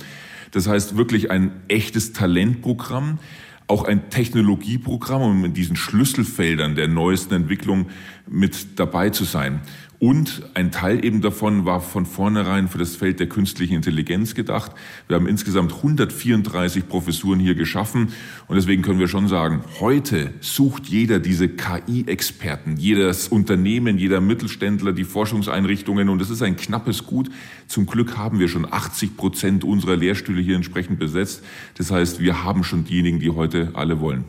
Das 0.52 0.68
heißt 0.68 0.98
wirklich 0.98 1.32
ein 1.32 1.52
echtes 1.70 2.14
Talentprogramm 2.14 3.20
auch 3.68 3.86
ein 3.86 4.10
Technologieprogramm, 4.10 5.22
um 5.22 5.46
in 5.46 5.54
diesen 5.54 5.76
Schlüsselfeldern 5.76 6.76
der 6.76 6.88
neuesten 6.88 7.34
Entwicklung 7.34 7.88
mit 8.28 8.80
dabei 8.80 9.10
zu 9.10 9.24
sein. 9.24 9.62
Und 10.06 10.44
ein 10.54 10.72
Teil 10.72 11.04
eben 11.04 11.22
davon 11.22 11.66
war 11.66 11.82
von 11.82 12.06
vornherein 12.06 12.68
für 12.68 12.78
das 12.78 12.96
Feld 12.96 13.20
der 13.20 13.28
künstlichen 13.28 13.74
Intelligenz 13.74 14.36
gedacht. 14.36 14.72
Wir 15.08 15.16
haben 15.16 15.26
insgesamt 15.26 15.74
134 15.74 16.88
Professuren 16.88 17.40
hier 17.40 17.56
geschaffen. 17.56 18.10
Und 18.48 18.56
deswegen 18.56 18.84
können 18.84 19.00
wir 19.00 19.08
schon 19.08 19.28
sagen, 19.28 19.64
heute 19.80 20.32
sucht 20.42 20.86
jeder 20.86 21.18
diese 21.18 21.50
KI-Experten, 21.50 22.78
jedes 22.78 23.30
Unternehmen, 23.30 23.98
jeder 23.98 24.22
Mittelständler, 24.22 24.94
die 24.94 25.06
Forschungseinrichtungen. 25.06 26.10
Und 26.10 26.22
es 26.22 26.30
ist 26.30 26.44
ein 26.44 26.56
knappes 26.56 27.08
Gut. 27.08 27.32
Zum 27.66 27.88
Glück 27.88 28.16
haben 28.16 28.38
wir 28.38 28.48
schon 28.48 28.72
80 28.72 29.18
Prozent 29.18 29.64
unserer 29.64 29.96
Lehrstühle 29.96 30.40
hier 30.40 30.56
entsprechend 30.56 31.00
besetzt. 31.00 31.44
Das 31.80 31.90
heißt, 31.90 32.20
wir 32.20 32.44
haben 32.44 32.64
schon 32.64 32.86
diejenigen, 32.86 33.20
die 33.20 33.32
heute 33.32 33.72
alle 33.74 34.00
wollen. 34.02 34.26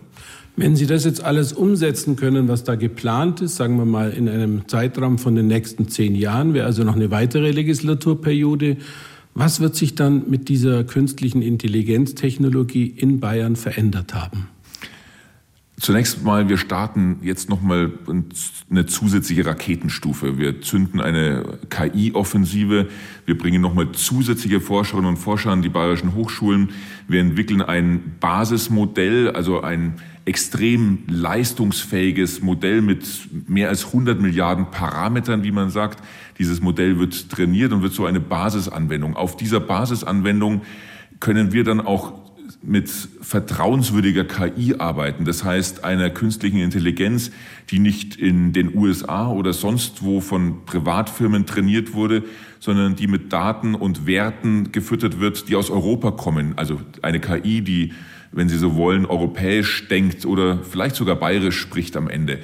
Wenn 0.58 0.74
Sie 0.74 0.86
das 0.86 1.04
jetzt 1.04 1.22
alles 1.22 1.52
umsetzen 1.52 2.16
können, 2.16 2.48
was 2.48 2.64
da 2.64 2.76
geplant 2.76 3.42
ist, 3.42 3.56
sagen 3.56 3.76
wir 3.76 3.84
mal 3.84 4.10
in 4.10 4.26
einem 4.26 4.66
Zeitraum 4.68 5.18
von 5.18 5.34
den 5.34 5.48
nächsten 5.48 5.88
zehn 5.88 6.14
Jahren, 6.14 6.54
wäre 6.54 6.64
also 6.64 6.82
noch 6.82 6.96
eine 6.96 7.10
weitere 7.10 7.50
Legislaturperiode, 7.50 8.78
was 9.34 9.60
wird 9.60 9.76
sich 9.76 9.94
dann 9.94 10.30
mit 10.30 10.48
dieser 10.48 10.82
künstlichen 10.84 11.42
Intelligenztechnologie 11.42 12.86
in 12.86 13.20
Bayern 13.20 13.54
verändert 13.54 14.14
haben? 14.14 14.48
Zunächst 15.78 16.24
mal, 16.24 16.48
wir 16.48 16.56
starten 16.56 17.18
jetzt 17.22 17.50
nochmal 17.50 17.92
eine 18.70 18.86
zusätzliche 18.86 19.44
Raketenstufe. 19.44 20.38
Wir 20.38 20.62
zünden 20.62 21.02
eine 21.02 21.58
KI-Offensive. 21.68 22.88
Wir 23.26 23.36
bringen 23.36 23.60
nochmal 23.60 23.92
zusätzliche 23.92 24.62
Forscherinnen 24.62 25.10
und 25.10 25.16
Forscher 25.18 25.50
an 25.50 25.60
die 25.60 25.68
bayerischen 25.68 26.14
Hochschulen. 26.14 26.70
Wir 27.08 27.20
entwickeln 27.20 27.62
ein 27.62 28.16
Basismodell, 28.20 29.30
also 29.30 29.60
ein 29.60 29.94
extrem 30.24 31.04
leistungsfähiges 31.06 32.42
Modell 32.42 32.82
mit 32.82 33.04
mehr 33.48 33.68
als 33.68 33.86
100 33.86 34.20
Milliarden 34.20 34.70
Parametern, 34.72 35.44
wie 35.44 35.52
man 35.52 35.70
sagt. 35.70 36.02
Dieses 36.38 36.60
Modell 36.60 36.98
wird 36.98 37.30
trainiert 37.30 37.72
und 37.72 37.82
wird 37.82 37.92
so 37.92 38.06
eine 38.06 38.18
Basisanwendung. 38.18 39.14
Auf 39.14 39.36
dieser 39.36 39.60
Basisanwendung 39.60 40.62
können 41.20 41.52
wir 41.52 41.62
dann 41.62 41.80
auch 41.80 42.25
mit 42.66 42.90
vertrauenswürdiger 43.20 44.24
KI 44.24 44.74
arbeiten. 44.78 45.24
Das 45.24 45.44
heißt, 45.44 45.84
einer 45.84 46.10
künstlichen 46.10 46.58
Intelligenz, 46.58 47.30
die 47.70 47.78
nicht 47.78 48.16
in 48.16 48.52
den 48.52 48.76
USA 48.76 49.30
oder 49.30 49.52
sonst 49.52 50.02
wo 50.02 50.20
von 50.20 50.64
Privatfirmen 50.66 51.46
trainiert 51.46 51.94
wurde, 51.94 52.24
sondern 52.58 52.96
die 52.96 53.06
mit 53.06 53.32
Daten 53.32 53.74
und 53.74 54.06
Werten 54.06 54.72
gefüttert 54.72 55.20
wird, 55.20 55.48
die 55.48 55.56
aus 55.56 55.70
Europa 55.70 56.10
kommen. 56.10 56.54
Also 56.56 56.80
eine 57.02 57.20
KI, 57.20 57.62
die, 57.62 57.92
wenn 58.32 58.48
Sie 58.48 58.58
so 58.58 58.74
wollen, 58.74 59.06
europäisch 59.06 59.86
denkt 59.88 60.26
oder 60.26 60.58
vielleicht 60.58 60.96
sogar 60.96 61.16
bayerisch 61.16 61.60
spricht 61.60 61.96
am 61.96 62.08
Ende. 62.08 62.40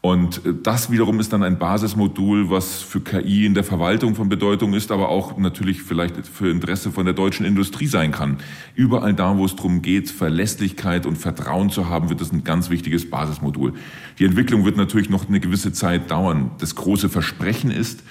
Und 0.00 0.44
äh, 0.44 0.54
das 0.62 0.90
wiederum 0.90 1.20
ist 1.20 1.32
dann 1.32 1.42
ein 1.42 1.58
Basismodul, 1.58 2.50
was 2.50 2.82
für 2.82 3.00
KI 3.00 3.46
in 3.46 3.54
der 3.54 3.64
Verwaltung 3.64 4.14
von 4.14 4.28
Bedeutung 4.28 4.74
ist, 4.74 4.92
aber 4.92 5.08
auch 5.08 5.36
natürlich 5.36 5.82
vielleicht 5.82 6.26
für 6.26 6.50
Interesse 6.50 6.92
von 6.92 7.04
der 7.04 7.14
deutschen 7.14 7.44
Industrie 7.44 7.86
sein 7.86 8.12
kann. 8.12 8.38
Überall 8.74 9.14
da, 9.14 9.36
wo 9.36 9.44
es 9.44 9.56
darum 9.56 9.82
geht, 9.82 10.10
Verlässlichkeit 10.10 11.06
und 11.06 11.16
Vertrauen 11.16 11.70
zu 11.70 11.88
haben, 11.88 12.08
wird 12.08 12.20
das 12.20 12.32
ein 12.32 12.44
ganz 12.44 12.70
wichtiges 12.70 13.10
Basismodul. 13.10 13.74
Die 14.18 14.24
Entwicklung 14.24 14.64
wird 14.64 14.76
natürlich 14.76 15.10
noch 15.10 15.28
eine 15.28 15.40
gewisse 15.40 15.72
Zeit 15.72 16.10
dauern. 16.10 16.52
Das 16.58 16.74
große 16.74 17.08
Versprechen 17.08 17.70
ist, 17.70 18.02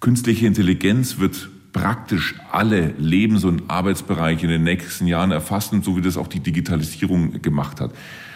künstliche 0.00 0.46
Intelligenz 0.46 1.18
wird 1.18 1.48
praktisch 1.72 2.34
alle 2.50 2.94
Lebens- 2.98 3.44
und 3.44 3.70
Arbeitsbereiche 3.70 4.44
in 4.44 4.52
den 4.52 4.64
nächsten 4.64 5.06
Jahren 5.06 5.30
erfassen, 5.30 5.82
so 5.82 5.96
wie 5.96 6.02
das 6.02 6.16
auch 6.16 6.26
die 6.26 6.40
Digitalisierung 6.40 7.40
gemacht 7.40 7.80
hat. 7.80 7.92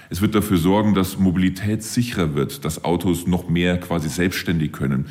Es 0.08 0.20
wird 0.20 0.34
dafür 0.34 0.56
sorgen, 0.56 0.94
dass 0.94 1.18
Mobilität 1.18 1.82
sicherer 1.82 2.34
wird, 2.34 2.64
dass 2.64 2.84
Autos 2.84 3.26
noch 3.26 3.48
mehr 3.48 3.78
quasi 3.78 4.08
selbstständig 4.08 4.72
können. 4.72 5.06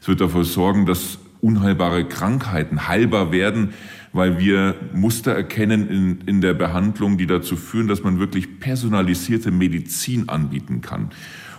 Es 0.00 0.08
wird 0.08 0.20
dafür 0.20 0.44
sorgen, 0.44 0.86
dass 0.86 1.18
unheilbare 1.40 2.06
Krankheiten 2.06 2.88
heilbar 2.88 3.32
werden, 3.32 3.70
weil 4.12 4.38
wir 4.38 4.74
Muster 4.94 5.32
erkennen 5.32 5.88
in, 5.88 6.20
in 6.26 6.40
der 6.40 6.54
Behandlung, 6.54 7.18
die 7.18 7.26
dazu 7.26 7.56
führen, 7.56 7.88
dass 7.88 8.02
man 8.02 8.18
wirklich 8.18 8.60
personalisierte 8.60 9.50
Medizin 9.50 10.28
anbieten 10.28 10.80
kann. 10.80 11.10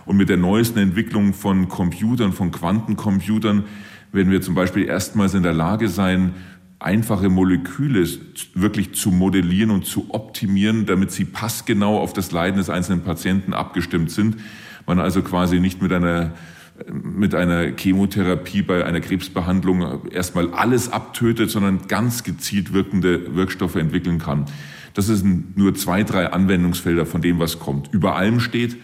Und 0.06 0.16
mit 0.16 0.28
der 0.28 0.38
neuesten 0.38 0.78
Entwicklung 0.78 1.34
von 1.34 1.68
Computern, 1.68 2.32
von 2.32 2.50
Quantencomputern, 2.50 3.64
werden 4.12 4.32
wir 4.32 4.40
zum 4.40 4.54
Beispiel 4.54 4.86
erstmals 4.86 5.34
in 5.34 5.42
der 5.42 5.52
Lage 5.52 5.88
sein, 5.88 6.34
einfache 6.80 7.28
Moleküle 7.28 8.06
wirklich 8.54 8.94
zu 8.94 9.10
modellieren 9.10 9.70
und 9.70 9.84
zu 9.84 10.06
optimieren, 10.10 10.86
damit 10.86 11.10
sie 11.10 11.24
passgenau 11.24 11.98
auf 11.98 12.12
das 12.12 12.30
Leiden 12.30 12.58
des 12.58 12.70
einzelnen 12.70 13.02
Patienten 13.02 13.52
abgestimmt 13.52 14.10
sind. 14.10 14.36
Man 14.86 15.00
also 15.00 15.22
quasi 15.22 15.60
nicht 15.60 15.82
mit 15.82 15.92
einer 15.92 16.34
mit 16.92 17.34
einer 17.34 17.76
Chemotherapie 17.76 18.62
bei 18.62 18.84
einer 18.84 19.00
Krebsbehandlung 19.00 20.08
erstmal 20.10 20.52
alles 20.52 20.92
abtötet, 20.92 21.50
sondern 21.50 21.88
ganz 21.88 22.22
gezielt 22.22 22.72
wirkende 22.72 23.34
Wirkstoffe 23.34 23.74
entwickeln 23.74 24.18
kann. 24.18 24.46
Das 24.94 25.06
sind 25.06 25.56
nur 25.56 25.74
zwei, 25.74 26.04
drei 26.04 26.32
Anwendungsfelder 26.32 27.04
von 27.04 27.20
dem, 27.20 27.40
was 27.40 27.58
kommt. 27.58 27.92
Über 27.92 28.16
allem 28.16 28.40
steht, 28.40 28.76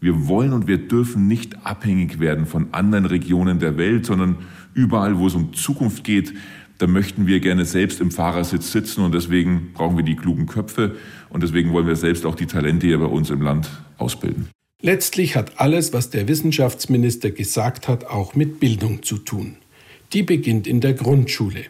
wir 0.00 0.28
wollen 0.28 0.52
und 0.52 0.66
wir 0.66 0.78
dürfen 0.78 1.28
nicht 1.28 1.66
abhängig 1.66 2.20
werden 2.20 2.46
von 2.46 2.72
anderen 2.72 3.06
Regionen 3.06 3.58
der 3.58 3.76
Welt, 3.76 4.06
sondern 4.06 4.36
überall, 4.74 5.18
wo 5.18 5.26
es 5.26 5.34
um 5.34 5.52
Zukunft 5.52 6.04
geht, 6.04 6.34
da 6.80 6.86
möchten 6.86 7.26
wir 7.26 7.40
gerne 7.40 7.66
selbst 7.66 8.00
im 8.00 8.10
Fahrersitz 8.10 8.72
sitzen 8.72 9.04
und 9.04 9.12
deswegen 9.12 9.72
brauchen 9.74 9.98
wir 9.98 10.04
die 10.04 10.16
klugen 10.16 10.46
Köpfe 10.46 10.96
und 11.28 11.42
deswegen 11.42 11.72
wollen 11.72 11.86
wir 11.86 11.96
selbst 11.96 12.24
auch 12.24 12.34
die 12.34 12.46
Talente 12.46 12.86
hier 12.86 12.98
bei 12.98 13.04
uns 13.04 13.28
im 13.28 13.42
Land 13.42 13.68
ausbilden. 13.98 14.48
Letztlich 14.80 15.36
hat 15.36 15.60
alles, 15.60 15.92
was 15.92 16.08
der 16.08 16.26
Wissenschaftsminister 16.26 17.32
gesagt 17.32 17.86
hat, 17.86 18.06
auch 18.06 18.34
mit 18.34 18.60
Bildung 18.60 19.02
zu 19.02 19.18
tun. 19.18 19.56
Die 20.14 20.22
beginnt 20.22 20.66
in 20.66 20.80
der 20.80 20.94
Grundschule. 20.94 21.64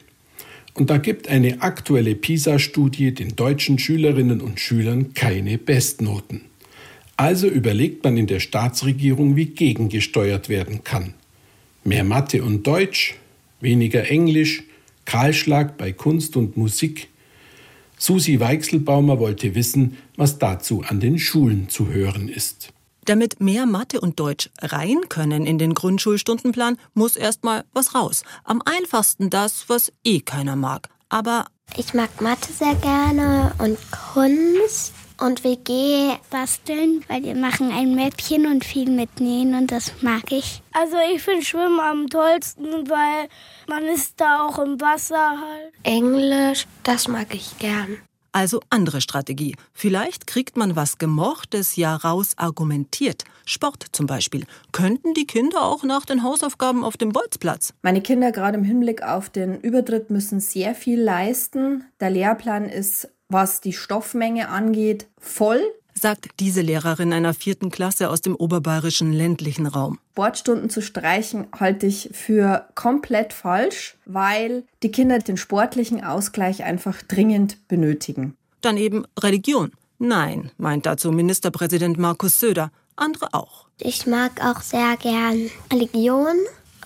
Und 0.75 0.91
da 0.91 0.99
gibt 0.99 1.27
eine 1.27 1.61
aktuelle 1.61 2.15
PISA-Studie 2.15 3.13
den 3.13 3.35
deutschen 3.35 3.81
Schülerinnen 3.81 4.41
und 4.41 4.61
Schülern 4.61 5.13
keine 5.15 5.59
Bestnoten. 5.59 6.43
Also 7.17 7.49
überlegt 7.49 8.05
man 8.05 8.17
in 8.17 8.29
der 8.29 8.39
Staatsregierung, 8.39 9.35
wie 9.35 9.47
gegengesteuert 9.47 10.49
werden 10.49 10.85
kann. 10.85 11.15
Mehr 11.83 12.05
Mathe 12.05 12.45
und 12.45 12.65
Deutsch, 12.65 13.17
weniger 13.61 14.09
Englisch, 14.09 14.63
Kahlschlag 15.05 15.77
bei 15.77 15.93
Kunst 15.93 16.37
und 16.37 16.57
Musik. 16.57 17.09
Susi 17.99 18.41
Weichselbaumer 18.41 19.19
wollte 19.19 19.55
wissen, 19.55 19.97
was 20.17 20.39
dazu 20.39 20.83
an 20.87 21.01
den 21.01 21.19
Schulen 21.19 21.69
zu 21.69 21.89
hören 21.89 22.29
ist. 22.29 22.73
Damit 23.05 23.41
mehr 23.41 23.67
Mathe 23.67 24.01
und 24.01 24.21
Deutsch 24.21 24.51
rein 24.61 25.09
können 25.09 25.47
in 25.47 25.59
den 25.59 25.75
Grundschulstundenplan, 25.75 26.77
muss 26.95 27.17
erstmal 27.17 27.65
was 27.73 27.95
raus. 27.95 28.23
Am 28.45 28.63
einfachsten 28.65 29.31
das, 29.31 29.69
was 29.69 29.93
eh 30.05 30.21
keiner 30.21 30.57
mag. 30.57 30.89
Aber 31.09 31.47
ich 31.77 31.95
mag 31.95 32.21
Mathe 32.21 32.53
sehr 32.53 32.75
gerne 32.77 33.53
und 33.59 33.79
Kunst 33.91 34.95
und 35.21 35.45
WG 35.45 36.17
basteln, 36.31 37.05
weil 37.09 37.23
wir 37.23 37.35
machen 37.35 37.71
ein 37.71 37.95
Mäppchen 37.95 38.47
und 38.47 38.65
viel 38.65 38.91
mitnähen 38.91 39.55
und 39.55 39.71
das 39.71 39.93
mag 40.03 40.33
ich. 40.33 40.63
Also 40.73 40.97
ich 41.15 41.23
finde 41.23 41.45
Schwimmen 41.45 41.81
am 41.81 42.09
tollsten, 42.09 42.89
weil 42.89 43.29
man 43.69 43.85
ist 43.85 44.21
da 44.21 44.47
auch 44.47 44.59
im 44.59 44.81
Wasser 44.81 45.41
halt. 45.41 45.73
Englisch, 45.83 46.67
das 46.83 47.09
mag 47.09 47.35
ich 47.35 47.59
gern. 47.59 47.99
Also 48.33 48.61
andere 48.71 49.01
Strategie. 49.01 49.57
Vielleicht 49.73 50.29
kriegt 50.29 50.57
man 50.57 50.77
was 50.77 50.99
Gemochtes 50.99 51.75
ja 51.75 51.97
raus 51.97 52.35
argumentiert. 52.37 53.25
Sport 53.45 53.87
zum 53.91 54.07
Beispiel. 54.07 54.45
Könnten 54.71 55.15
die 55.15 55.27
Kinder 55.27 55.63
auch 55.63 55.83
nach 55.83 56.05
den 56.05 56.23
Hausaufgaben 56.23 56.85
auf 56.85 56.97
dem 56.97 57.11
Bolzplatz? 57.11 57.75
Meine 57.83 58.01
Kinder 58.01 58.31
gerade 58.31 58.57
im 58.57 58.65
Hinblick 58.65 59.03
auf 59.03 59.31
den 59.31 59.61
Übertritt 59.61 60.11
müssen 60.11 60.39
sehr 60.39 60.77
viel 60.77 61.01
leisten. 61.01 61.85
Der 61.99 62.11
Lehrplan 62.11 62.67
ist 62.67 63.09
was 63.31 63.61
die 63.61 63.73
Stoffmenge 63.73 64.49
angeht, 64.49 65.07
voll 65.19 65.63
sagt 66.01 66.29
diese 66.41 66.63
Lehrerin 66.63 67.13
einer 67.13 67.35
vierten 67.35 67.71
Klasse 67.71 68.11
aus 68.11 68.21
dem 68.21 68.35
oberbayerischen 68.35 69.13
ländlichen 69.13 69.67
Raum. 69.67 69.99
Sportstunden 70.13 70.71
zu 70.71 70.83
streichen 70.83 71.47
halte 71.59 71.87
ich 71.87 72.11
für 72.13 72.69
komplett 72.75 73.33
falsch, 73.33 73.97
weil 74.07 74.65
die 74.83 74.91
Kinder 74.91 75.19
den 75.19 75.37
sportlichen 75.37 76.03
Ausgleich 76.03 76.65
einfach 76.65 77.03
dringend 77.03 77.69
benötigen. 77.69 78.37
Dann 78.61 78.77
eben 78.77 79.05
Religion. 79.19 79.73
Nein, 79.99 80.51
meint 80.57 80.87
dazu 80.87 81.13
Ministerpräsident 81.13 81.99
Markus 81.99 82.41
Söder. 82.41 82.71
Andere 82.97 83.33
auch. 83.33 83.67
Ich 83.79 84.07
mag 84.07 84.45
auch 84.45 84.61
sehr 84.61 84.97
gern 84.97 85.51
Religion 85.73 86.37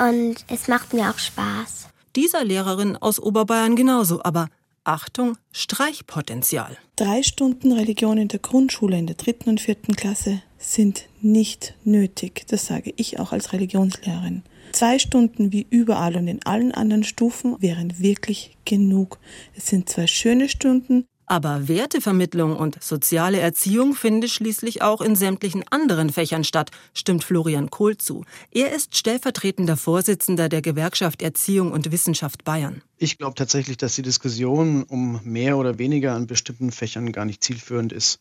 und 0.01 0.37
es 0.49 0.69
macht 0.69 0.93
mir 0.93 1.11
auch 1.11 1.19
Spaß. 1.19 1.89
Dieser 2.17 2.45
Lehrerin 2.45 2.97
aus 2.97 3.19
Oberbayern 3.19 3.75
genauso, 3.75 4.23
aber 4.23 4.49
Achtung, 4.85 5.39
Streichpotenzial. 5.51 6.77
Drei 6.97 7.23
Stunden 7.23 7.73
Religion 7.73 8.19
in 8.19 8.29
der 8.29 8.39
Grundschule 8.39 8.99
in 8.99 9.07
der 9.07 9.17
dritten 9.17 9.49
und 9.49 9.61
vierten 9.61 9.97
Klasse 9.97 10.43
sind 10.59 11.09
nicht 11.23 11.75
nötig. 11.85 12.45
Das 12.49 12.67
sage 12.67 12.93
ich 12.97 13.19
auch 13.19 13.33
als 13.33 13.55
Religionslehrerin. 13.55 14.43
Zwei 14.73 14.99
Stunden 14.99 15.53
wie 15.53 15.67
überall 15.71 16.17
und 16.17 16.29
in 16.29 16.45
allen 16.45 16.73
anderen 16.73 17.05
Stufen 17.05 17.57
wären 17.61 17.99
wirklich 17.99 18.59
genug. 18.67 19.19
Es 19.57 19.69
sind 19.69 19.89
zwei 19.89 20.07
schöne 20.07 20.51
Stunden, 20.51 21.07
aber 21.27 21.69
Wertevermittlung 21.69 22.57
und 22.57 22.83
soziale 22.83 23.41
Erziehung 23.41 23.95
findet 23.95 24.31
schließlich 24.31 24.83
auch 24.83 25.01
in 25.01 25.17
sämtlichen 25.17 25.65
anderen 25.71 26.11
Fächern 26.11 26.45
statt, 26.45 26.71
stimmt 26.93 27.25
Florian 27.25 27.71
Kohl 27.71 27.97
zu. 27.97 28.25
Er 28.51 28.73
ist 28.73 28.97
stellvertretender 28.97 29.77
Vorsitzender 29.77 30.49
der 30.49 30.63
Gewerkschaft 30.63 31.23
Erziehung 31.23 31.73
und 31.73 31.93
Wissenschaft 31.93 32.45
Bayern. 32.45 32.83
Ich 32.99 33.19
glaube 33.19 33.35
tatsächlich, 33.35 33.77
dass 33.77 33.95
die 33.95 34.03
Diskussion 34.03 34.83
um 34.85 35.21
mehr 35.25 35.57
oder 35.59 35.79
weniger 35.79 36.15
an 36.15 36.27
bestimmten 36.27 36.71
Fächern 36.71 37.13
gar 37.13 37.25
nicht 37.25 37.43
zielführend 37.43 37.93
ist. 37.93 38.21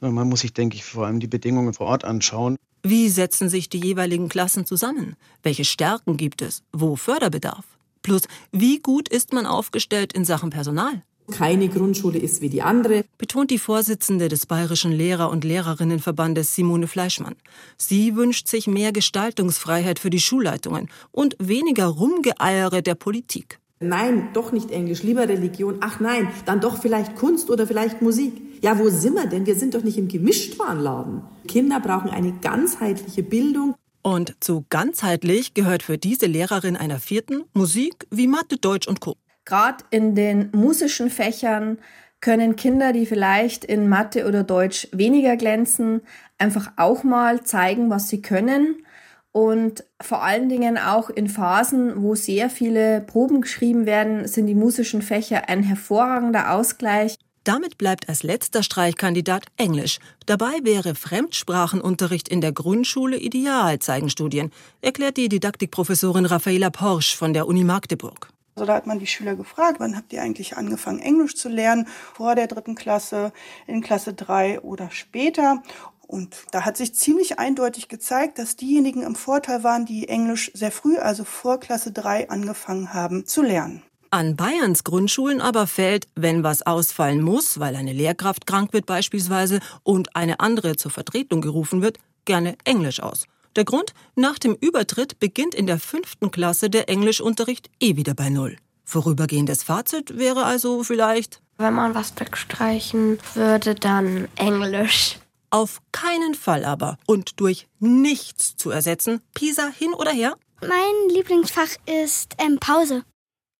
Man 0.00 0.28
muss 0.28 0.40
sich, 0.40 0.52
denke 0.52 0.76
ich, 0.76 0.84
vor 0.84 1.06
allem 1.06 1.20
die 1.20 1.26
Bedingungen 1.26 1.74
vor 1.74 1.86
Ort 1.86 2.04
anschauen. 2.04 2.56
Wie 2.82 3.08
setzen 3.08 3.48
sich 3.48 3.68
die 3.68 3.80
jeweiligen 3.80 4.28
Klassen 4.28 4.64
zusammen? 4.64 5.16
Welche 5.42 5.64
Stärken 5.64 6.16
gibt 6.16 6.42
es? 6.42 6.62
Wo 6.72 6.96
Förderbedarf? 6.96 7.64
Plus, 8.02 8.22
wie 8.52 8.78
gut 8.78 9.08
ist 9.08 9.32
man 9.32 9.46
aufgestellt 9.46 10.12
in 10.12 10.24
Sachen 10.24 10.50
Personal? 10.50 11.02
Keine 11.30 11.68
Grundschule 11.68 12.18
ist 12.18 12.40
wie 12.40 12.48
die 12.48 12.62
andere, 12.62 13.04
betont 13.18 13.50
die 13.50 13.58
Vorsitzende 13.58 14.28
des 14.28 14.46
Bayerischen 14.46 14.92
Lehrer- 14.92 15.30
und 15.30 15.44
Lehrerinnenverbandes 15.44 16.54
Simone 16.54 16.86
Fleischmann. 16.86 17.36
Sie 17.76 18.16
wünscht 18.16 18.48
sich 18.48 18.66
mehr 18.66 18.92
Gestaltungsfreiheit 18.92 19.98
für 19.98 20.10
die 20.10 20.20
Schulleitungen 20.20 20.88
und 21.12 21.36
weniger 21.38 21.86
Rumgeeiere 21.86 22.82
der 22.82 22.94
Politik. 22.94 23.58
Nein, 23.82 24.28
doch 24.34 24.52
nicht 24.52 24.70
Englisch, 24.70 25.02
lieber 25.02 25.26
Religion. 25.26 25.78
Ach 25.80 26.00
nein, 26.00 26.28
dann 26.44 26.60
doch 26.60 26.82
vielleicht 26.82 27.16
Kunst 27.16 27.48
oder 27.48 27.66
vielleicht 27.66 28.02
Musik. 28.02 28.34
Ja, 28.60 28.78
wo 28.78 28.90
sind 28.90 29.14
wir 29.14 29.26
denn? 29.26 29.46
Wir 29.46 29.54
sind 29.54 29.74
doch 29.74 29.82
nicht 29.82 29.96
im 29.96 30.08
Gemischtwarenladen. 30.08 31.22
Kinder 31.48 31.80
brauchen 31.80 32.10
eine 32.10 32.32
ganzheitliche 32.32 33.22
Bildung. 33.22 33.74
Und 34.02 34.34
zu 34.40 34.66
ganzheitlich 34.68 35.54
gehört 35.54 35.82
für 35.82 35.96
diese 35.96 36.26
Lehrerin 36.26 36.76
einer 36.76 37.00
vierten 37.00 37.44
Musik 37.54 38.06
wie 38.10 38.26
Mathe, 38.26 38.58
Deutsch 38.58 38.86
und 38.86 39.00
Co. 39.00 39.16
Gerade 39.50 39.82
in 39.90 40.14
den 40.14 40.48
musischen 40.52 41.10
Fächern 41.10 41.78
können 42.20 42.54
Kinder, 42.54 42.92
die 42.92 43.04
vielleicht 43.04 43.64
in 43.64 43.88
Mathe 43.88 44.28
oder 44.28 44.44
Deutsch 44.44 44.86
weniger 44.92 45.36
glänzen, 45.36 46.02
einfach 46.38 46.70
auch 46.76 47.02
mal 47.02 47.42
zeigen, 47.42 47.90
was 47.90 48.08
sie 48.08 48.22
können. 48.22 48.86
Und 49.32 49.82
vor 50.00 50.22
allen 50.22 50.48
Dingen 50.48 50.78
auch 50.78 51.10
in 51.10 51.28
Phasen, 51.28 52.00
wo 52.00 52.14
sehr 52.14 52.48
viele 52.48 53.00
Proben 53.00 53.40
geschrieben 53.40 53.86
werden, 53.86 54.28
sind 54.28 54.46
die 54.46 54.54
musischen 54.54 55.02
Fächer 55.02 55.48
ein 55.48 55.64
hervorragender 55.64 56.52
Ausgleich. 56.52 57.16
Damit 57.42 57.76
bleibt 57.76 58.08
als 58.08 58.22
letzter 58.22 58.62
Streichkandidat 58.62 59.46
Englisch. 59.56 59.98
Dabei 60.26 60.60
wäre 60.62 60.94
Fremdsprachenunterricht 60.94 62.28
in 62.28 62.40
der 62.40 62.52
Grundschule 62.52 63.16
ideal, 63.16 63.80
zeigen 63.80 64.10
Studien, 64.10 64.52
erklärt 64.80 65.16
die 65.16 65.28
Didaktikprofessorin 65.28 66.26
Raffaela 66.26 66.70
Porsch 66.70 67.16
von 67.16 67.32
der 67.32 67.48
Uni 67.48 67.64
Magdeburg. 67.64 68.28
Also 68.54 68.66
da 68.66 68.74
hat 68.74 68.86
man 68.86 68.98
die 68.98 69.06
Schüler 69.06 69.36
gefragt, 69.36 69.80
wann 69.80 69.96
habt 69.96 70.12
ihr 70.12 70.22
eigentlich 70.22 70.56
angefangen, 70.56 70.98
Englisch 70.98 71.36
zu 71.36 71.48
lernen? 71.48 71.86
Vor 72.14 72.34
der 72.34 72.46
dritten 72.46 72.74
Klasse, 72.74 73.32
in 73.66 73.80
Klasse 73.80 74.12
drei 74.12 74.60
oder 74.60 74.90
später? 74.90 75.62
Und 76.06 76.44
da 76.50 76.64
hat 76.64 76.76
sich 76.76 76.94
ziemlich 76.94 77.38
eindeutig 77.38 77.88
gezeigt, 77.88 78.40
dass 78.40 78.56
diejenigen 78.56 79.02
im 79.02 79.14
Vorteil 79.14 79.62
waren, 79.62 79.86
die 79.86 80.08
Englisch 80.08 80.50
sehr 80.54 80.72
früh, 80.72 80.98
also 80.98 81.22
vor 81.22 81.60
Klasse 81.60 81.92
drei, 81.92 82.28
angefangen 82.28 82.92
haben 82.92 83.26
zu 83.26 83.42
lernen. 83.42 83.84
An 84.10 84.34
Bayerns 84.34 84.82
Grundschulen 84.82 85.40
aber 85.40 85.68
fällt, 85.68 86.08
wenn 86.16 86.42
was 86.42 86.62
ausfallen 86.62 87.22
muss, 87.22 87.60
weil 87.60 87.76
eine 87.76 87.92
Lehrkraft 87.92 88.44
krank 88.44 88.72
wird 88.72 88.86
beispielsweise 88.86 89.60
und 89.84 90.16
eine 90.16 90.40
andere 90.40 90.74
zur 90.74 90.90
Vertretung 90.90 91.40
gerufen 91.42 91.80
wird, 91.80 91.98
gerne 92.24 92.56
Englisch 92.64 93.00
aus. 93.00 93.28
Der 93.56 93.64
Grund? 93.64 93.94
Nach 94.14 94.38
dem 94.38 94.54
Übertritt 94.54 95.18
beginnt 95.18 95.54
in 95.54 95.66
der 95.66 95.78
fünften 95.78 96.30
Klasse 96.30 96.70
der 96.70 96.88
Englischunterricht 96.88 97.68
eh 97.80 97.96
wieder 97.96 98.14
bei 98.14 98.28
Null. 98.28 98.56
Vorübergehendes 98.84 99.62
Fazit 99.62 100.18
wäre 100.18 100.44
also 100.44 100.84
vielleicht. 100.84 101.40
Wenn 101.58 101.74
man 101.74 101.94
was 101.94 102.12
wegstreichen 102.18 103.18
würde, 103.34 103.74
dann 103.74 104.28
Englisch. 104.36 105.18
Auf 105.50 105.80
keinen 105.90 106.34
Fall 106.34 106.64
aber 106.64 106.96
und 107.06 107.40
durch 107.40 107.66
nichts 107.80 108.56
zu 108.56 108.70
ersetzen. 108.70 109.20
Pisa 109.34 109.68
hin 109.76 109.92
oder 109.94 110.12
her? 110.12 110.34
Mein 110.60 111.14
Lieblingsfach 111.14 111.70
ist 112.04 112.36
ähm, 112.38 112.58
Pause. 112.60 113.02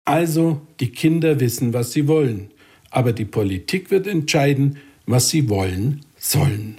Also, 0.05 0.61
die 0.79 0.90
Kinder 0.90 1.40
wissen, 1.40 1.72
was 1.72 1.92
sie 1.92 2.07
wollen. 2.07 2.50
Aber 2.90 3.12
die 3.12 3.24
Politik 3.24 3.90
wird 3.90 4.07
entscheiden, 4.07 4.79
was 5.07 5.29
sie 5.29 5.48
wollen 5.48 6.05
sollen. 6.18 6.79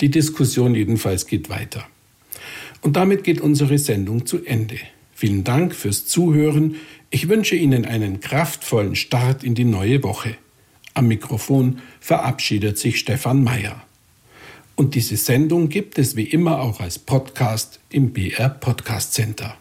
Die 0.00 0.10
Diskussion 0.10 0.74
jedenfalls 0.74 1.26
geht 1.26 1.50
weiter. 1.50 1.86
Und 2.82 2.96
damit 2.96 3.24
geht 3.24 3.40
unsere 3.40 3.78
Sendung 3.78 4.26
zu 4.26 4.44
Ende. 4.44 4.78
Vielen 5.14 5.44
Dank 5.44 5.74
fürs 5.74 6.06
Zuhören. 6.06 6.76
Ich 7.10 7.28
wünsche 7.28 7.56
Ihnen 7.56 7.84
einen 7.84 8.20
kraftvollen 8.20 8.96
Start 8.96 9.44
in 9.44 9.54
die 9.54 9.64
neue 9.64 10.02
Woche. 10.02 10.36
Am 10.94 11.08
Mikrofon 11.08 11.80
verabschiedet 12.00 12.78
sich 12.78 12.98
Stefan 12.98 13.44
Mayer. 13.44 13.82
Und 14.76 14.94
diese 14.94 15.18
Sendung 15.18 15.68
gibt 15.68 15.98
es 15.98 16.16
wie 16.16 16.24
immer 16.24 16.60
auch 16.60 16.80
als 16.80 16.98
Podcast 16.98 17.80
im 17.90 18.14
BR 18.14 18.48
Podcast 18.48 19.12
Center. 19.12 19.56